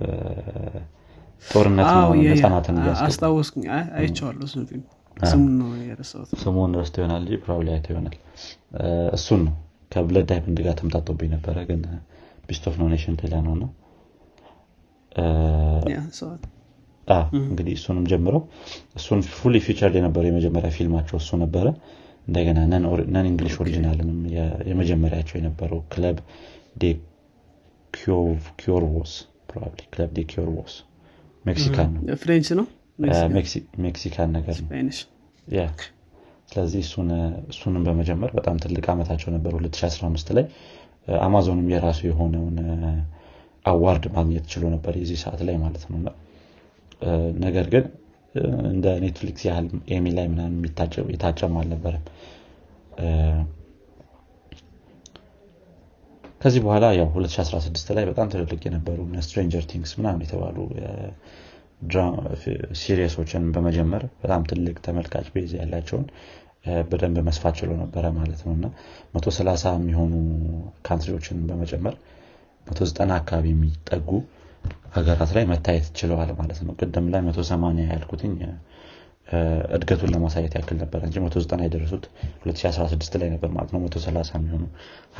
[1.46, 1.88] ጦርነት
[2.32, 3.66] ህጻናትን አስታወስኩኝ።
[4.00, 4.48] አይቸዋለሁ
[5.28, 8.16] ስሙን ነው የረሳሁት። ስሙን ረስቶ ይሆናል እንጂ probably አይተው ይሆናል።
[9.18, 9.56] እሱን ነው።
[9.92, 11.82] ከ Blood Diamond ጋር ተምታጦብኝ ነበረ ግን
[12.48, 13.66] Beast of No Nation ሌላ ነው እና
[17.42, 18.42] እንግዲህ እሱንም ጀምረው
[18.96, 21.68] እሱን fully featured የነበረው የመጀመሪያ ፊልማቸው እሱ ነበረ።
[22.28, 22.60] እንደገና
[23.14, 24.20] non English original ንም
[24.70, 26.18] የመጀመሪያቸው የነበረው Club
[26.82, 26.92] de
[27.94, 29.14] Cuervos
[29.88, 30.74] Club de Cuervos
[31.46, 32.68] Mexican ነው። French ነው
[33.84, 34.70] Mexican ነገር ነው።
[36.52, 36.82] ስለዚህ
[37.52, 40.46] እሱንም በመጀመር በጣም ትልቅ አመታቸው ነበር 2015 ላይ።
[41.22, 42.58] አማዞንም የራሱ የሆነውን
[43.66, 46.00] award ማግኘት ችሎ ነበር የዚህ ሰዓት ላይ ማለት ነው።
[47.44, 47.86] ነገር ግን
[48.70, 50.58] እንደ ኔትፍሊክስ ያህል Emmy ላይ ምናምን
[51.14, 52.04] የታጨም አልነበረም።
[56.42, 60.58] ከዚህ በኋላ ያው 2016 ላይ በጣም ትልልቅ የነበሩ Stranger Things ምናምን የተባሉ
[62.80, 66.06] series ኦችን በመጀመር በጣም ትልቅ ተመልካች base ያላቸውን
[66.90, 68.66] በደንብ መስፋት ችሎ ነበረ ማለት ነው። እና
[69.14, 70.14] መቶ ሰላሳ የሚሆኑ
[70.88, 71.96] country ዎችን በመጨመር
[72.68, 74.10] መቶ ዘጠና አካባቢ የሚጠጉ
[74.96, 78.34] ሀገራት ላይ መታየት ችለዋል ማለት ነው። ቅድም ላይ መቶ ሰማኒያ ያልኩትኝ
[79.76, 82.06] እድገቱን ለማሳየት ያክል ነበር እንጂ መቶ ዘጠና የደረሱት
[82.44, 84.64] 2016 ላይ ነበር ማለት ነው። መቶ ሰላሳ የሚሆኑ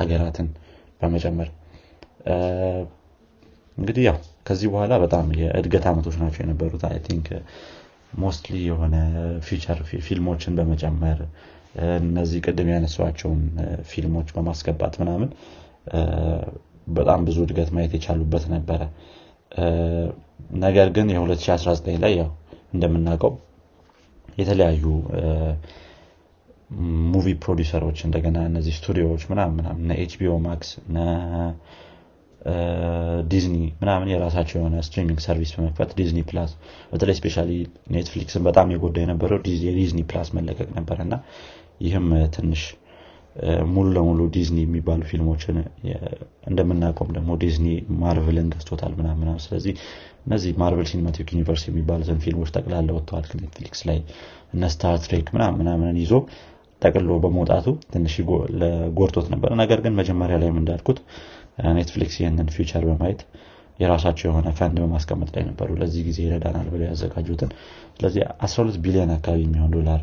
[0.00, 0.48] ሀገራትን
[1.00, 1.48] በመጨመር
[3.78, 7.26] እንግዲህ ያው ከዚህ በኋላ በጣም የእድገት አመቶች ናቸው የነበሩት። I think
[8.20, 8.96] mostly የሆነ
[9.46, 11.18] feature ፊልሞችን በመጨመር
[12.00, 13.42] እነዚህ ቅድም ያነሷቸውን
[13.90, 15.28] ፊልሞች በማስገባት ምናምን
[16.90, 18.80] በጣም ብዙ እድገት ማየት የቻሉበት ነበረ።
[20.60, 22.30] ነገር ግን የ2019 ላይ ያው
[22.74, 23.32] እንደምናውቀው
[24.38, 24.82] የተለያዩ
[27.12, 29.64] movie producer ኦች እንደገና እነዚህ ስቱዲዮዎች ምናምን
[29.96, 30.70] HBO Max
[33.30, 36.52] ዲዝኒ ምናምን የራሳቸው የሆነ streaming service በመክፈት Disney Plus
[36.92, 37.36] በተለይ especially
[37.94, 41.16] ኔትፍሊክስን በጣም የጎዳ የነበረው የ Disney Plus መለቀቅ ነበር እና
[41.80, 42.62] ይህም ትንሽ
[43.70, 45.56] ሙሉ ለሙሉ ዲዝኒ የሚባሉ ፊልሞችን
[46.50, 47.66] እንደምናውቀውም ደግሞ ዲዝኒ
[48.00, 49.74] ማርቭልን ገዝቶታል ምናምን ስለዚህ
[50.26, 53.98] እነዚህ Marvel Cinematic Universe የሚባሉትን ፊልሞች ጠቅላላ ወጥተዋል። ኔትፍሊክስ ላይ
[54.54, 55.28] እነ Star Trek
[56.00, 56.12] ይዞ
[56.82, 58.14] ጠቅሎ በመውጣቱ ትንሽ
[58.98, 60.98] ጎርቶት ነበር። ነገር ግን መጀመሪያ ላይም እንዳልኩት
[61.76, 63.22] ኔትፍሊክስ ይህንን future በማየት
[63.78, 67.50] የራሳቸው የሆነ ፈንድ በማስቀመጥ ላይ ነበሩ። ለዚህ ጊዜ ይረዳናል ብለው ያዘጋጁትን
[67.94, 70.00] ስለዚህ 12 ቢሊዮን አካባቢ የሚሆን ዶላር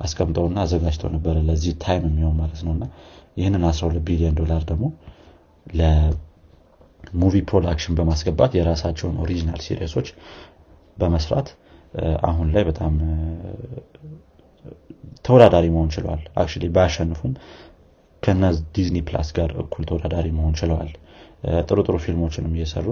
[0.00, 2.84] አስቀምጠውና አዘጋጅተው ነበረ ለዚህ time የሚሆን ማለት ነው። እና
[3.36, 4.84] ይህንን 12 ቢሊዮን ዶላር ደግሞ
[5.66, 10.08] ለ movie production በማስገባት የራሳቸውን original series ኦች
[10.96, 11.48] በመስራት
[12.28, 12.94] አሁን ላይ በጣም
[15.26, 17.32] ተወዳዳሪ መሆን ችለዋል። አክ ባያሸንፉም
[18.22, 18.44] ከነ
[18.76, 20.90] Disney Plus ጋር እኩል ተወዳዳሪ መሆን ችለዋል።
[21.68, 22.86] ጥሩ ጥሩ ፊልሞችንም እየሰሩ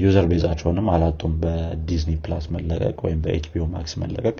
[0.00, 4.36] user base ኣቸውንም አላጡም በ Disney Plus መለቀቅ ወይም በ HBO Max መለቀቅ።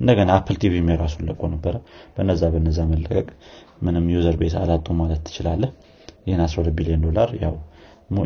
[0.00, 1.76] እንደገና Apple TV የራሱን ለቆ ነበረ።
[2.16, 3.26] በነዛ በነዛ መለቀቅ
[3.86, 5.70] ምንም user base አላጡም ማለት ትችላለህ።
[6.26, 7.54] ይህን 12 ቢሊዮን ዶላር ያው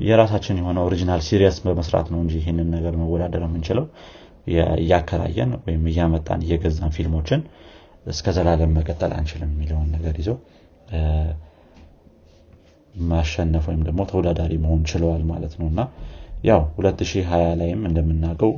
[0.06, 3.86] የራሳችን የሆነ original series በመስራት ነው እንጂ ይህንን ነገር መወዳደር የምንችለው
[4.46, 7.40] እያከራየን ወይም እያመጣን እየገዛን ፊልሞችን
[8.06, 10.36] እስከ ዘላለም መቀጠል አንችልም የሚለውን ነገር ይዘው
[13.04, 15.80] ማሸነፍ ወይም ደግሞ ተወዳዳሪ መሆን ችለዋል ማለት ነው። እና
[16.44, 18.52] ያው 2020 ላይም እንደምናውቀው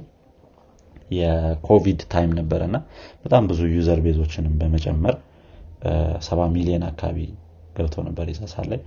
[1.11, 2.77] የኮቪድ time ነበረ እና
[3.25, 5.17] በጣም ብዙ user base ኦችንም በመጨመር
[6.27, 7.19] ሰባ ሚሊዮን አካባቢ
[7.77, 8.81] ገብተው ነበር የዛ ላይ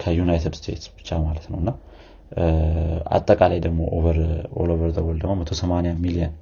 [0.00, 1.70] ከዩናይትድ ስቴትስ ብቻ ማለት ነው። እና
[3.16, 4.18] አጠቃላይ ደግሞ over
[4.56, 6.32] over the world ደግሞ 180 ሚሊዮን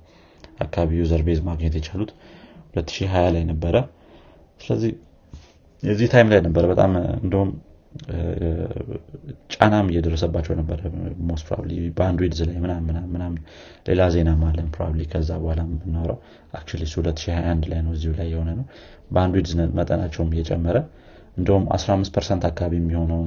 [0.61, 2.11] አካባቢ user base ማግኘት የቻሉት
[2.75, 3.75] 2020 ላይ ነበረ።
[4.61, 4.93] ስለዚህ
[5.83, 6.91] የዚህ time ላይ ነበረ በጣም
[7.25, 7.51] እንደውም
[9.53, 10.79] ጫናም እየደረሰባቸው ነበረ
[11.29, 12.57] most probably bandwidth ላይ
[13.11, 13.35] ምናምን
[13.89, 16.19] ሌላ ዜና ማለን probably ከዛ በኋላ የምናወራው
[16.55, 18.65] actually እሱ 2021 ላይ ነው እዚሁ ላይ የሆነ ነው
[19.11, 20.79] bandwidth መጠናቸውም እየጨመረ
[21.37, 23.21] እንደውም 15 percent አካባቢ የሚሆነው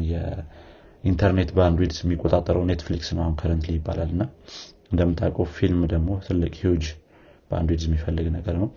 [1.06, 4.24] የኢንተርኔት bandwidth የሚቆጣጠረው Netflix ነው አሁን currently ይባላል። እና
[4.92, 6.86] እንደምታውቀው ፊልም ደግሞ ትልቅ huge
[7.52, 8.70] bandwidth የሚፈልግ ነገር ነው።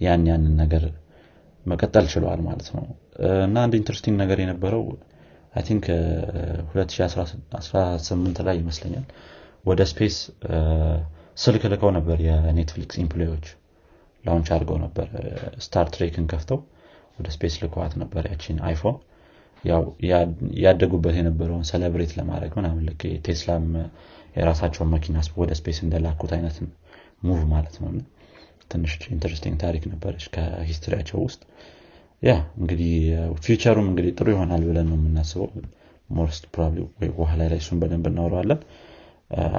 [0.00, 0.84] ያን ያንን ነገር
[1.66, 2.84] መቀጠል ችለዋል ማለት ነው።
[3.46, 4.82] እና አንድ interesting ነገር የነበረው
[5.54, 5.84] I think
[6.72, 9.06] 2018 ላይ ይመስለኛል
[9.64, 10.16] ወደ space
[11.36, 13.46] ስልክ ልከው ነበር የ Netflix employee ዎች
[14.24, 15.08] launch አድርገው ነበር።
[15.64, 16.58] Star Trek ን ከፍተው
[17.18, 18.96] ወደ space ልከዋት ነበር ያቺን iPhone
[20.62, 23.66] ያደጉበት የነበረውን celebrate ለማድረግ ምናምን ልክ ቴስላም
[24.36, 26.56] የራሳቸውን መኪና ወደ space እንደላኩት አይነት
[27.24, 27.88] move ማለት ነው።
[28.70, 31.40] ትንሽ interesting ታሪክ ነበረች ከ history ያቸው ውስጥ።
[32.22, 32.92] ያ እንግዲህ
[33.44, 35.48] future ኡም እንግዲህ ጥሩ ይሆናል ብለን ነው የምናስበው።
[36.10, 38.60] most probably ወይ በኋላ ላይ እሱን በደንብ እናወረዋለን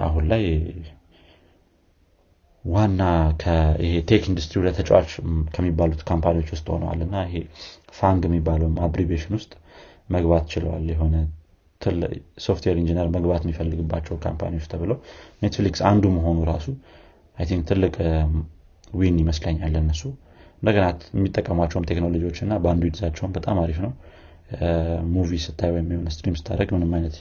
[0.05, 0.43] አሁን ላይ
[2.63, 3.01] ዋና
[3.83, 5.11] ይሄ tech industry ተጫዋች
[5.53, 7.35] ከሚባሉት company ዎች ውስጥ ሆነዋል። እና ይሄ
[7.99, 9.51] FAANG የሚባለው abbreviation ውስጥ
[10.09, 11.15] መግባት ችለዋል። የሆነ
[12.45, 14.97] software engineer መግባት የሚፈልግባቸው company ዎች ተብለው
[15.41, 16.65] Netflix አንዱ መሆኑ ራሱ
[17.37, 17.93] I think ትልቅ
[18.93, 20.01] win ይመስለኛል ለነሱ
[20.61, 23.91] እንደገና የሚጠቀሟቸውም ቴክኖሎጂዎች እና bandwidth ኣቸውን በጣም አሪፍ ነው።
[25.13, 27.15] movie ስታይ ወይም የሆነ stream ስታደረግ ምንም አይነት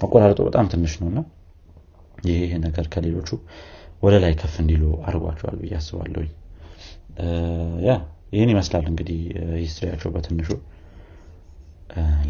[0.00, 1.20] መቆራረጡ በጣም ትንሽ ነው እና
[2.28, 3.30] ይሄ ነገር ከሌሎቹ
[4.02, 6.30] ወደ ላይ ከፍ እንዲሉ አድርጓቸዋል ብዬ አስባለሁኝ።
[7.86, 7.92] yeah
[8.32, 9.20] ይህን ይመስላል እንግዲህ
[9.58, 10.48] history ያቸው በትንሹ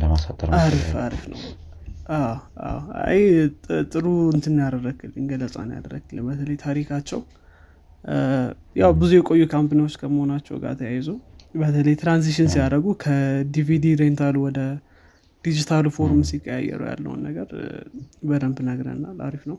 [0.00, 1.40] ለማሳጠር አሪፍ አሪፍ ነው።
[3.04, 3.18] አይ
[3.92, 7.20] ጥሩ እንትን ያደረግልኝ ገለጻን ያደረግልኝ በተለይ ታሪካቸው
[8.80, 11.08] ያው ብዙ የቆዩ company ዎች ከመሆናቸው ጋር ተያይዞ
[11.54, 14.60] በተለይ transition ሲያደርጉ ከ DVD rental ኡ ወደ
[15.44, 17.48] digital ኡ form ሲቀያየሩ ያለውን ነገር
[18.28, 19.58] በደንብ ነግረናል። አሪፍ ነው።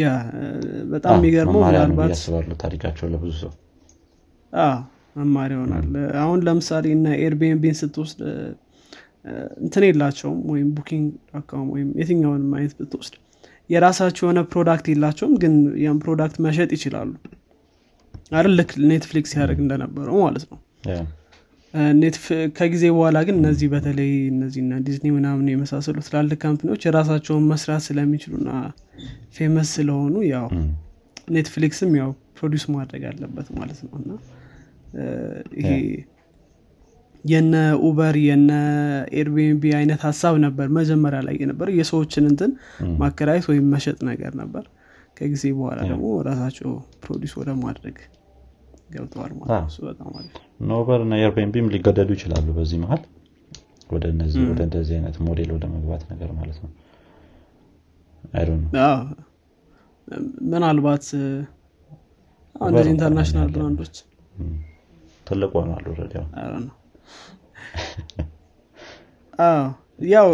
[0.00, 0.10] Yeah።
[0.92, 2.12] በጣም የሚገርመው ምናልባት
[2.62, 3.52] ታሪካቸው ለብዙ ሰው
[5.16, 5.86] መማሪያ ይሆናል።
[6.22, 8.20] አሁን ለምሳሌ እና Airbnb ን ስትወስድ
[9.62, 13.14] እንትን የላቸውም ወይም Booking አካውንት ወይም የትኛውንም አይነት ብትወስድ
[13.70, 17.10] የራሳቸው የሆነ product የላቸውም ግን ያን product መሸጥ ይችላሉ።
[18.32, 18.52] አይደል?
[18.58, 20.58] ልክ Netflix ያደርግ እንደነበረው ማለት ነው።
[22.56, 27.82] ከጊዜ በኋላ ግን እነዚህ በተለይ እነዚህ እነ Disney ምናምን የመሳሰሉ ትላልቅ company ዎች የራሳቸውን መስራት
[27.88, 28.50] ስለሚችሉና
[29.36, 30.46] famous ስለሆኑ ያው
[31.30, 34.10] Netflix ም ያው produce ማድረግ አለበት ማለት ነው። እና
[35.58, 35.70] ይሄ
[37.24, 37.54] የነ
[37.86, 38.50] Uber የነ
[39.20, 42.50] Airbnb አይነት ሀሳብ ነበር መጀመሪያ ላይ የነበረ የሰዎችን እንትን
[43.00, 44.64] ማከራየት ወይም መሸጥ ነገር ነበር።
[45.16, 46.70] ከጊዜ በኋላ ደግሞ ራሳቸው
[47.04, 47.96] produce ወደ ማድረግ
[48.90, 50.34] ገብተዋል ማለት በጣም አሪፍ
[51.02, 53.02] እና Airbnb ም ሊገደዱ ይችላሉ በዚህ መሀል
[53.90, 56.70] ወደ እነዚህ ወደ እንደዚህ አይነት ሞዴል ወደ መግባት ነገር ማለት ነው።
[60.46, 61.06] ምናልባት
[62.60, 63.96] እንደዚህ international brand ኦች
[65.26, 65.84] ትልቅ ሆኗል
[70.08, 70.28] ያው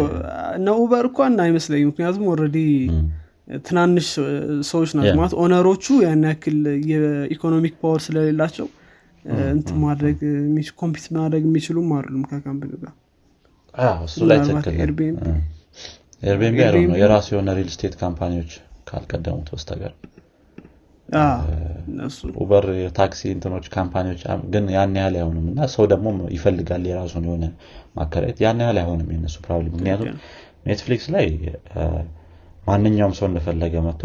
[0.55, 2.25] እነ Uber እንኳን አይመስለኝም። ምክንያቱም
[2.91, 3.03] እም፣
[3.63, 4.07] ትናንሽ
[4.67, 5.15] ሰዎች ናቸው.
[5.17, 6.57] ማለት owner ኦቹ ያን ያክል
[6.91, 8.67] የ economic power ስለሌላቸው
[9.25, 10.17] እ፣ እንትን ማድረግ
[10.79, 12.93] compete ማድረግ የሚችሉም አይደሉም ከ company ጋር።
[14.05, 14.39] እሱ ላይ
[16.23, 16.65] Airbnb
[16.99, 18.51] የራሱ የሆነ real estate company ዎች
[18.89, 19.93] ካልቀደሙት በስተቀር
[22.37, 24.21] Uber የታክሲ እንትኖች company ዎች
[24.53, 27.45] ግን ያን ያህል አይሆንም እና ሰው ደግሞ ይፈልጋል የራሱን የሆነ
[27.97, 30.09] ማከራየት። ያን ያህል አይሆንም የነሱ problem ምክንያቱም
[30.67, 31.27] Netflix ላይ
[32.63, 34.03] ማንኛውም ሰው እንደፈለገ መጥቶ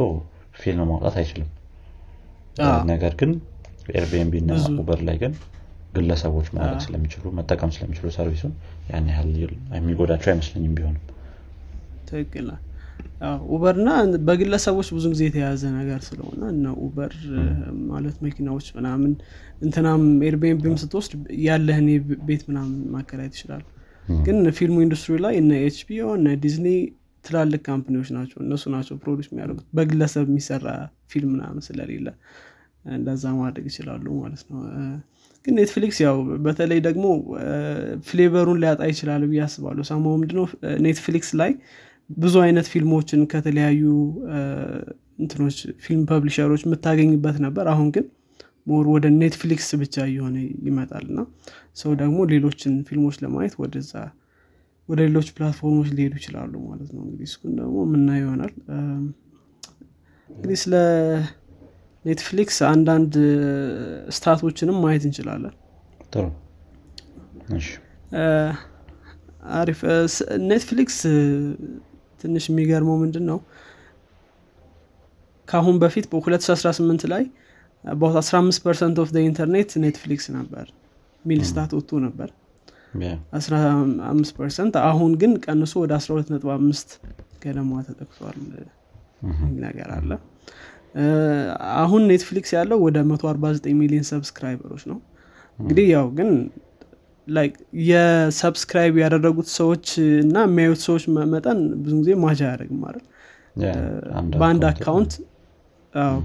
[0.61, 1.51] ፊልም ማውጣት አይችልም።
[2.91, 3.33] ነገር ግን
[3.95, 5.35] Airbnb እና Uber ላይ ግን
[5.95, 8.53] ግለሰቦች ማድረግ ስለሚችሉ መጠቀም ስለሚችሉ service ኡን
[8.91, 9.31] ያን ያህል
[9.77, 11.05] የሚጎዳቸው አይመስለኝም ቢሆንም።
[12.09, 12.49] ትክክል
[13.01, 13.91] ነህ። አዎ፣ Uber እና
[14.29, 17.13] በግለሰቦች ብዙ ጊዜ የተያዘ ነገር ስለሆነ እነ Uber
[17.91, 19.13] ማለት መኪናዎች ምናምን
[19.63, 21.89] እንትናም ኤርቢኤንቢም ስትወስድ ያለህን
[22.29, 23.65] ቤት ምናምን ማከራየት ይችላል።
[24.23, 26.69] ግን ፊልሙ ኢንዱስትሪ ላይ እነ ኤችቢኦ እነ ዲዝኒ
[27.25, 30.67] ትላልቅ ካምፕኒዎች ናቸው። እነሱ ናቸው ፕሮዲስ የሚያደርጉት። በግለሰብ የሚሰራ
[31.11, 32.07] ፊልም ምናምን ስለሌለ
[32.95, 34.61] እንደዛ ማድረግ ይችላሉ ማለት ነው።
[35.47, 37.05] ግን ኔትፍሊክስ ያው በተለይ ደግሞ
[38.07, 40.47] ፍሌቨሩን ሊያጣ ይችላል ብዬ አስባለሁ። ሰማው ምንድነው
[40.87, 41.53] ኔትፍሊክስ ላይ
[42.11, 43.83] ብዙ አይነት ፊልሞችን ከተለያዩ
[45.19, 48.05] እንትኖች ፊልም ፐብሊሸሮች የምታገኝበት ነበር። አሁን ግን
[48.67, 51.21] ሞር ወደ ኔትፍሊክስ ብቻ እየሆነ ይመጣል እና
[51.77, 53.93] ሰው ደግሞ ሌሎችን ፊልሞች ለማየት ወደዛ
[54.89, 58.53] ወደ ሌሎች ፕላትፎርሞች ሊሄዱ ይችላሉ ማለት ነው። እንግዲህ እሱን ደግሞ የምናየው ይሆናል።
[60.31, 60.75] እንግዲህ ስለ
[62.05, 63.15] ኔትፍሊክስ አንዳንድ
[64.17, 65.55] ስታቶችንም ማየት እንችላለን።
[66.13, 66.25] ጥሩ።
[69.59, 69.81] አሪፍ።
[70.51, 70.99] ኔትፍሊክስ
[72.21, 73.39] ትንሽ የሚገርመው ምንድን ነው
[75.49, 77.23] ከአሁን በፊት በ2018 ላይ
[77.85, 80.67] about 15 ፐርሰንት ኦፍ ኢንተርኔት ኔትፍሊክስ ነበር
[81.25, 82.29] ሚል ስታት ወጥቶ ነበር።
[83.03, 86.95] ያ። 15 ፐርሰንት አሁን ግን ቀንሶ ወደ 12.5
[87.43, 88.37] ገደማ ተጠቅሷል
[89.65, 90.11] ነገር አለ።
[91.81, 94.99] አሁን ኔትፍሊክስ ያለው ወደ 149 ሚሊዮን ሰብስክራይበሮች ነው።
[95.59, 96.31] እንግዲህ ያው ግን
[97.89, 99.87] የሰብስክራይብ ያደረጉት ሰዎች
[100.23, 103.05] እና የሚያዩት ሰዎች መጠን ብዙ ጊዜ ማቻ አያደርግም ማለት
[104.37, 105.13] በአንድ አካውንት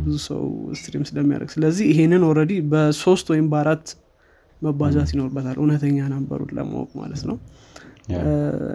[0.01, 0.41] ብዙ ሰው
[0.77, 3.85] ስትሪም ስለሚያደርግ ስለዚህ ይሄንን ኦልሬዲ በሶስት ወይም በአራት
[4.61, 7.37] መባዛት ይኖርበታል እውነተኛ ነበሩን ለማወቅ ማለት ነው።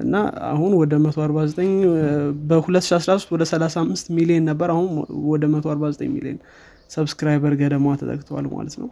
[0.02, 0.14] እና
[0.50, 2.02] አሁን ወደ 149 እ፣
[2.48, 4.86] በ2013 ወደ 35 ሚሊዮን ነበር አሁን
[5.28, 6.38] ወደ 149 ሚሊዮን
[6.90, 8.88] ሰብስክራይበር ገደማ ተጠቅተዋል ማለት ነው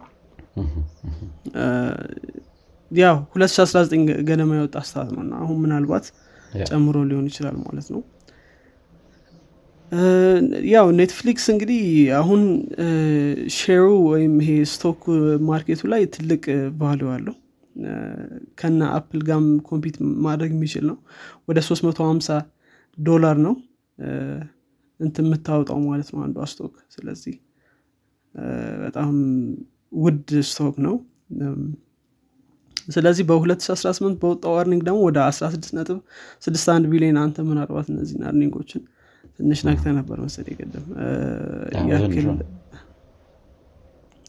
[2.91, 6.05] ያው 2019 ገ- ገደማ የወጣ ስታት ነው እና አሁን ምናልባት
[6.67, 8.01] ጨምሮ ሊሆን ይችላል ማለት ነው።
[10.69, 11.81] ያው ኔትፍሊክስ እንግዲህ
[12.17, 12.41] አሁን
[13.57, 15.01] ሼሩ ወይም ይሄ ስቶክ
[15.47, 16.43] ማርኬቱ ላይ ትልቅ
[16.81, 17.35] ቫሊዩ አለው።
[18.59, 19.95] ከነ አፕል ጋም ኮምፒት
[20.25, 20.97] ማድረግ የሚችል ነው።
[21.49, 22.37] ወደ 350
[22.97, 23.55] ዶላር ነው
[23.97, 24.09] እ፣
[24.99, 27.35] እንትን የምታወጣው ማለት ነው አንዷ ስቶክ። ስለዚህ
[28.83, 29.11] በጣም
[29.97, 30.19] ውድ
[30.49, 30.95] ስቶክ ነው
[32.87, 38.81] ስለዚህ በ2018 በወጣው አርኒንግ ደግሞ ወደ 16.61 ቢሊዮን አንተ ምናልባት እነዚህን አርኒንጎችን
[39.37, 40.57] ትንሽ ነክተ ነበር መሰለኝ
[41.93, 42.27] ያክል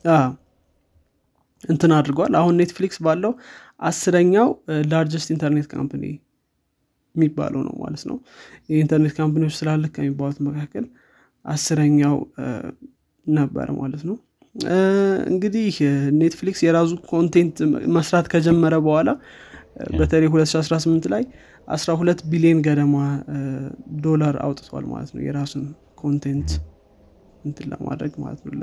[0.04, 0.28] አዎ፣
[1.62, 3.32] እንትን አድርጓል። አሁን ኔትፍሊክስ ባለው
[3.82, 4.48] አስረኛው
[4.90, 6.04] ላርጀስት ኢንተርኔት ካምፕኒ
[7.14, 8.16] የሚባለው ነው ማለት ነው።
[8.70, 10.84] የኢንተርኔት ካምፕኒዎች ስላልክ ከሚባሉት መካከል
[11.44, 12.16] አስረኛው
[13.26, 14.16] ነበር ማለት ነው
[15.28, 15.74] እንግዲህ
[16.20, 17.56] ኔትፍሊክስ የራሱ ኮንቴንት
[17.96, 19.10] መስራት ከጀመረ በኋላ
[19.98, 21.22] በተለይ 2018 ላይ
[21.76, 22.96] 12 ቢሊዮን ገደማ
[24.06, 25.64] ዶላር አውጥቷል ማለት ነው የራሱን
[26.00, 26.50] ኮንቴንት
[27.44, 28.54] እንትን ለማድረግ ማለት ነው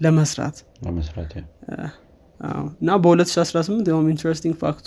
[0.00, 0.56] ለመስራት።
[2.80, 4.86] እና በ2018 ያውም ኢንትረስቲንግ ፋክቱ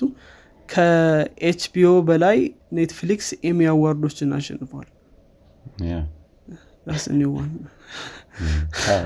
[0.70, 2.38] ከኤችቢኦ በላይ
[2.78, 4.88] ኔትፍሊክስ ኤሚ አዋርዶችን አሸንፏል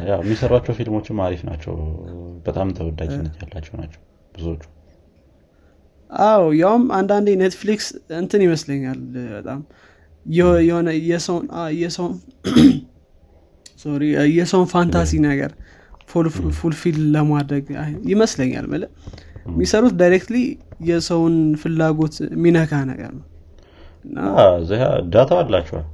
[0.09, 1.75] የሚሰሯቸው ፊልሞችም አሪፍ ናቸው።
[2.45, 4.01] በጣም ተወዳጅነት ያላቸው ናቸው
[4.33, 4.63] ብዙዎቹ።
[6.09, 7.87] አዎ ያውም አንዳንዴ ኔትፍሊክስ
[8.19, 8.99] እንትን ይመስለኛል
[9.33, 9.61] በጣም
[10.25, 10.87] የሆነ
[14.35, 15.51] የሰውን ፋንታሲ ነገር
[16.59, 17.65] ፉልፊል ለማድረግ
[18.11, 18.83] ይመስለኛል ምለ
[19.47, 20.37] የሚሰሩት ዳይሬክትሊ
[20.89, 23.25] የሰውን ፍላጎት የሚነካ ነገር ነው።
[25.13, 25.85] ዳታ አላቸዋል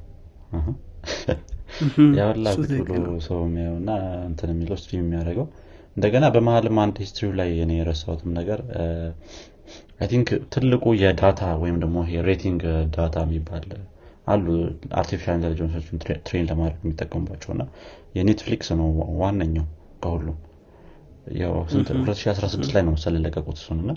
[2.19, 3.91] ያወላጉት ብሎ ሰው የሚያየው እና
[4.29, 5.47] እንትን የሚለው ስትሪም የሚያደርገው።
[5.95, 8.59] እንደገና በመሀልም አንድ ሂስትሪው ላይ እኔ የረሳሁትም ነገር
[9.99, 11.97] አይ ቲንክ ትልቁ የዳታ ወይም ደግሞ
[12.27, 12.61] ሬቲንግ
[12.95, 13.65] ዳታ የሚባል
[14.27, 14.45] አሉ
[14.99, 17.63] አርቲፊሻል ኢንቴሊጀንሶችን ትሬን ለማድረግ የሚጠቀሙባቸው እና
[18.17, 18.89] የኔትፍሊክስ ነው
[19.21, 19.67] ዋነኛው
[20.03, 20.37] ከሁሉም
[21.33, 23.91] 2016 ላይ ነው መሰል ለቀቁት እሱን እና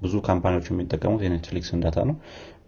[0.00, 2.16] ብዙ ካምፓኒዎች የሚጠቀሙት የኔትፍሊክስን ዳታ ነው።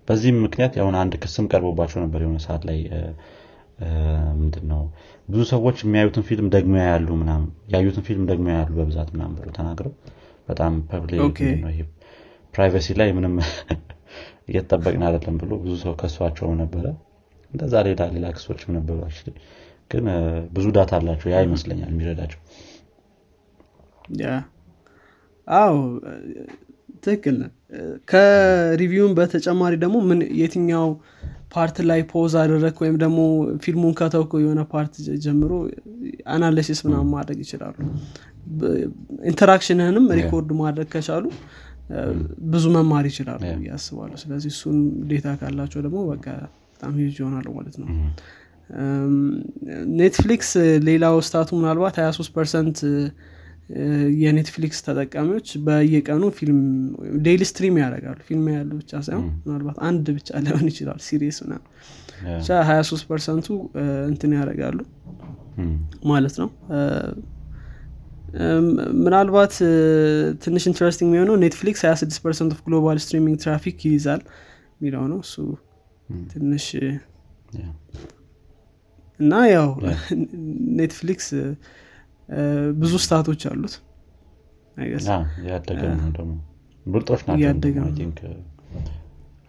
[0.08, 2.78] በዚህም ምክንያት ያሁን አንድ ክስም ቀርቦባቸው ነበር የሆነ ሰዓት ላይ
[4.40, 4.80] ምንድን ነው
[5.28, 9.92] ብዙ ሰዎች የሚያዩትን ፊልም ደግሞ ያሉ ምናምን ያዩትን ፊልም ደግሞ ያሉ በብዛት ምናምን ብሎ ተናግረው
[10.48, 11.38] በጣም ፐብሊክ
[12.54, 13.34] ፕራይቬሲ ላይ ምንም
[14.48, 16.86] እየተጠበቅን አይደለም ብሎ ብዙ ሰው ከሷቸው ነበረ።
[17.52, 18.98] እንደዛ ሌላ ሌላ ክሶችም ነበሩ
[19.90, 20.04] ግን
[20.52, 22.40] ብዙ ዳታ አላቸው። ያ ይመስለኛል የሚረዳቸው።
[25.48, 25.74] አዎ
[27.02, 27.38] ትክክል
[28.10, 30.86] ከሪቪውን በተጨማሪ ደግሞ ምን የትኛው
[31.54, 33.20] ፓርት ላይ ፖዝ አደረግ ወይም ደግሞ
[33.62, 34.92] ፊልሙን ከተውኮ የሆነ ፓርት
[35.24, 35.52] ጀምሮ
[36.34, 37.76] አናሊሲስ ምናምን ማድረግ ይችላሉ።
[39.30, 41.24] ኢንተራክሽንህንም ሪኮርድ ማድረግ ከቻሉ
[42.52, 44.76] ብዙ መማር ይችላሉ ያስባሉ ስለዚህ እሱን
[45.10, 46.26] ዴታ ካላቸው ደግሞ በቃ
[46.72, 47.88] በጣም ሂጅ ይሆናሉ ማለት ነው።
[50.00, 50.50] ኔትፍሊክስ
[50.88, 52.78] ሌላው ስታቱ ምናልባት 23 ፐርሰንት
[54.20, 56.58] የኔትፍሊክስ ተጠቃሚዎች በየቀኑ ፊልም
[57.26, 61.56] ዴይሊ ስትሪም ያደርጋሉ። ፊልም ያሉ ብቻ ሳይሆን ምናልባት አንድ ብቻ ሊሆን ይችላል ሲሪየስ ና
[62.30, 63.48] ብቻ 23 ፐርሰንቱ
[64.10, 64.78] እንትን ያደርጋሉ
[66.10, 66.48] ማለት ነው።
[69.00, 69.54] ምናልባት
[70.42, 74.20] ትንሽ ኢንትረስቲንግ የሚሆነው ኔትፍሊክስ 26 ፐርሰንት ኦፍ ግሎባል ስትሪሚንግ ትራፊክ ይይዛል
[74.76, 75.34] የሚለው ነው። እሱ
[76.30, 76.66] ትንሽ
[79.20, 79.68] እና ያው
[80.78, 81.26] ኔትፍሊክስ
[82.80, 83.74] ብዙ ስታቶች አሉት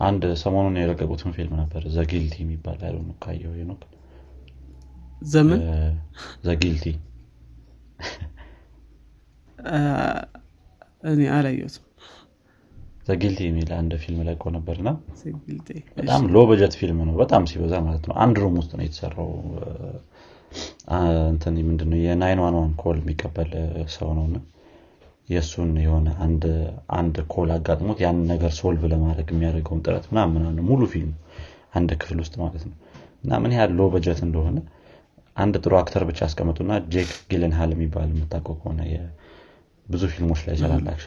[0.02, 3.78] አንድ ሰሞኑን የለቀቁትን ፊልም ነበር The Guilty የሚባል ያለ ካየው ነው
[5.26, 5.62] ዘምን
[6.46, 6.86] ዘጊልቲ
[11.12, 11.86] እኔ አላየሁትም።
[13.08, 14.90] The Guilty የሚል አንድ ፊልም ለቆ ነበርና
[16.00, 19.30] በጣም low budget ፊልም ነው በጣም ሲበዛ ማለት ነው። አንድ room ውስጥ ነው የተሰራው
[21.30, 22.00] እንትን ምንድነው?
[22.06, 23.52] የ nine one one call የሚቀበል
[23.96, 24.26] ሰው ነው
[25.30, 26.08] የእሱን የሆነ
[26.98, 31.12] አንድ call አጋጥሞት ያንን ነገር solve ለማድረግ የሚያደርገውን ጥረት ምናምን ሙሉ ፊልም
[31.78, 32.76] አንድ ክፍል ውስጥ ማለት ነው።
[33.24, 34.58] እና ምን ያህል low budget እንደሆነ
[35.38, 38.80] አንድ ጥሩ actor ብቻ ያስቀምጡና ጄክ ጊልንሃል የሚባል የምታውቀው ከሆነ
[39.88, 41.04] ብዙ ፊልሞች ላይ ይሰራል አክ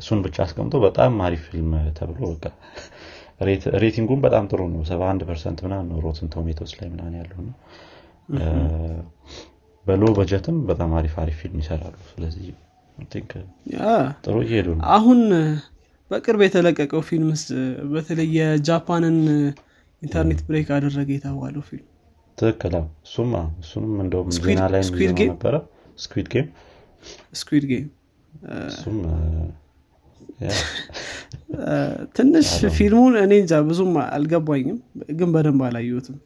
[0.00, 2.44] እሱን ብቻ አስቀምጦ በጣም አሪፍ ፊልም ተብሎ በቃ
[3.82, 7.54] rating ኡም በጣም ጥሩ ነው። 71 percent ምናምን Rotten Tomatoes ላይ ምናምን ያለው ነው
[9.86, 12.48] በ low budget ም በጣም አሪፍ አሪፍ ፊልም ይሰራሉ። ስለዚህ
[14.24, 15.20] ጥሩ እየሄዱ ነው። አሁን
[16.10, 17.42] በቅርብ የተለቀቀው ፊልምስ
[17.92, 19.18] በተለይ የጃፓንን
[20.02, 21.86] ኢንተርኔት break አደረገ የተባለው ፊልም
[22.38, 23.30] ትክክል እሱም
[23.62, 24.82] እሱንም እንደውም ዜና ላይ
[25.24, 25.54] ነበረ
[25.98, 26.46] Squid Game
[27.40, 27.86] Squid Game
[28.68, 28.98] እሱም
[32.16, 34.78] ትንሽ ፊልሙን እኔ እንጃ ብዙም አልገባኝም።
[35.18, 36.16] ግን በደንብ አላየሁትም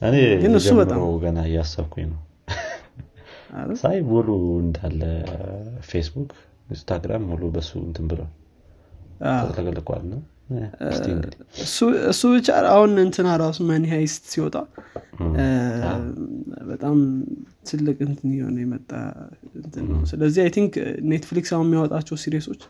[0.00, 2.20] እኔ ግን እሱ በጣም ገና እያሰብኩኝ ነው።
[3.80, 4.28] ሳይ ሙሉ
[4.62, 5.00] እንዳለ
[5.88, 6.30] ፌስቡክ
[6.68, 8.30] ኢንስታግራም ሙሉ በሱ እንትን ብሏል።
[9.56, 10.20] ተለቅቋል ነው?
[12.10, 14.56] እሱ ብቻ አሁን እንትና ራሱ Money Heist ሲወጣ
[16.70, 16.96] በጣም
[17.68, 18.90] ትልቅ እንትን የሆነ የመጣ
[19.60, 20.72] እንትን ነው። ስለዚህ I think
[21.12, 22.62] ኔትፍሊክስ አሁን የሚያወጣቸው series ኦች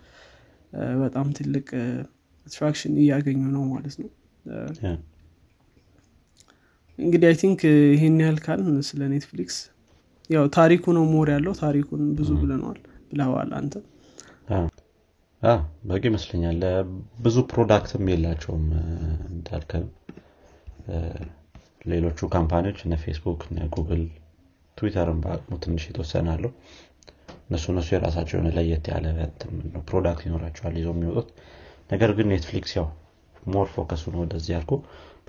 [1.03, 1.69] በጣም ትልቅ
[2.47, 4.11] attraction እያገኙ ነው ማለት ነው
[7.01, 7.61] እንግዲህ I think
[7.93, 9.57] ይሄን ያህል ካልን ስለ ኔትፍሊክስ
[10.31, 12.79] ያው ታሪኩ ነው more ያለው ታሪኩን ብዙ ብለነዋል
[13.11, 13.75] ብለዋል አንተ።
[15.89, 16.61] በቂ ይመስለኛል።
[17.25, 18.65] ብዙ product ም የላቸውም
[19.31, 19.87] እንዳልከም
[21.91, 24.03] ሌሎቹ company ዎች እነ ፌስቡክ እነ ጉግል
[24.77, 26.53] ትዊተርን በአቅሙ ትንሽ የተወሰነ አለው
[27.45, 29.07] እነሱ እነሱ የራሳቸው የሆነ ለየት ያለ
[29.89, 31.31] product ይኖራቸዋል ይዘው የሚወጡት።
[31.91, 32.87] ነገር ግን ኔትፍሊክስ ያው
[33.53, 34.73] more focus ኡን ወደዚህ ያልኩ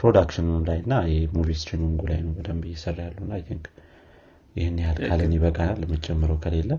[0.02, 3.66] production ኡ ላይ እና የ movie streaming ኡ ላይ ነው በደንብ እየሰራ ያሉ I think
[4.56, 6.72] ይህን ያህል ካለን ይበቃናል። የምጨምረው ከሌለ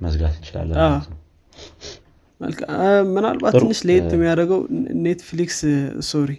[0.00, 1.18] መዝጋት እንችላለን ማለት ነው።
[3.10, 4.60] ምናልባት ትንሽ ለየት የሚያደርገው
[5.06, 5.58] ኔትፍሊክስ
[6.08, 6.30] sorry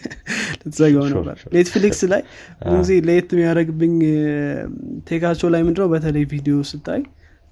[0.60, 1.36] ልትዘጋው ነበር.
[1.54, 2.22] ኔትፍሊክስ ላይ
[2.72, 3.94] ጊዜ ለየት የሚያደርግብኝ
[5.08, 7.02] tech ኣቸው ላይ ምንድነው በተለይ ቪዲዮ ስታይ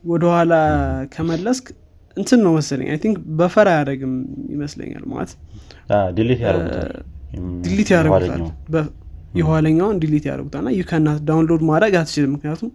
[0.05, 0.55] ወደኋላ
[1.15, 1.67] ከመለስክ
[2.17, 4.15] እንትን ነው መሰለኝ። I think buffer አያደርግም
[4.51, 5.31] ይመስለኛል ማለት
[7.64, 8.43] ዲሊት ያደርጉታል።
[9.35, 12.70] የኋለኛውን delete ያደርጉታል። እና ዩካናት ዳውንሎድ ማድረግ አትችልም። ምክንያቱም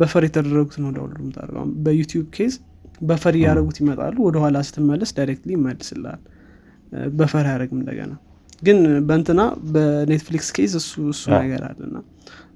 [0.00, 2.54] buffer የተደረጉት ነው download የምታደርገው። አሁን በዩቲዩብ case
[3.02, 6.20] buffer እያደረጉት ይመጣሉ። ወደኋላ ስትመለስ directly ይመልስልሃል።
[6.92, 8.12] እ፣ buffer አያደርግም እንደገና።
[8.62, 11.96] ግን በእንትና በኔትፍሊክስ case እሱ እሱ ነገር አለና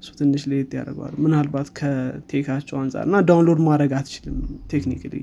[0.00, 4.36] እሱ ትንሽ ለየት ያደርገዋል። ምናልባት ከ tech ኣቸው አንጻር እና download ማድረግ አትችልም
[4.72, 5.14] technically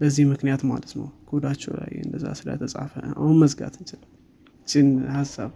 [0.00, 4.06] በዚህ ምክንያት ማለት ነው። ኮዳቸው ላይ እንደዛ ስለተጻፈ አሁን መዝጋት እንችላል
[4.70, 5.50] ችን ሀሳብ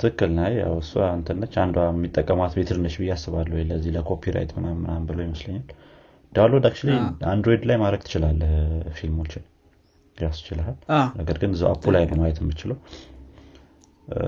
[0.00, 5.04] ትክክል ና ያው እሷ እንትነች አንዷ የሚጠቀማት method ነች ብዬ አስባለሁ። ለዚህ ለ copyright ምናምን
[5.08, 5.66] ብሎ ይመስለኛል።
[6.32, 6.66] download
[6.96, 8.52] አዎ። አንድሮይድ ላይ ማድረግ ትችላለህ
[8.96, 9.44] ፊልሞችን።
[10.18, 10.76] ያስችልሃል
[11.18, 12.78] ነገር ግን እዛው app ኡ ላይ ነው ማየት የምችለው።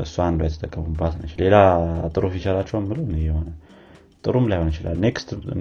[0.01, 1.57] እሷ አንዷ የተጠቀሙባት ነች። ሌላ
[2.15, 3.49] ጥሩ feature ኣቸውን ብሎ የሆነ
[4.25, 4.97] ጥሩም ላይሆን ይችላል።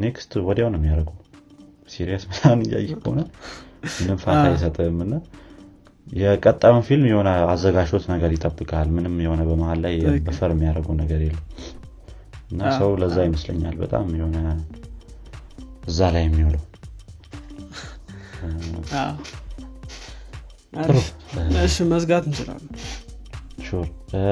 [0.04, 1.10] next ወዲያው ነው የሚያደርጉ።
[1.92, 3.20] series ምናምን እያየ ከሆነ
[3.98, 5.14] ምንም ፋታ አይሰጥም እና
[6.08, 9.96] የቀጣዩን ፊልም የሆነ አዘጋጆት ነገር ይጠብቃል። ምንም የሆነ በመሀል ላይ
[10.28, 11.44] buffer የሚያደርገው ነገር የለም።
[12.52, 14.38] እና ሰው ለዛ ይመስለኛል በጣም የሆነ
[15.88, 16.64] እዛ ላይ የሚውለው።
[21.92, 22.72] መዝጋት እንችላለን።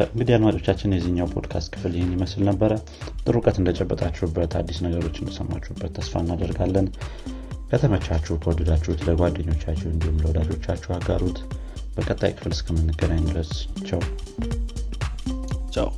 [0.07, 2.71] እንግዲህ አድማጮቻችን የዚህኛው ፖድካስት ክፍል ይህን ይመስል ነበረ።
[3.23, 6.87] ጥሩ እውቀት እንደጨበጣችሁበት አዲስ ነገሮች እንደሰማችሁበት ተስፋ እናደርጋለን።
[7.71, 11.39] ከተመቻችሁ ከወደዳችሁት ለጓደኞቻችሁ እንዲሁም ለወዳጆቻችሁ አጋሩት
[11.97, 13.51] በቀጣይ ክፍል እስከምንገናኝ ድረስ
[13.87, 14.01] ቸው
[15.75, 15.89] ቻው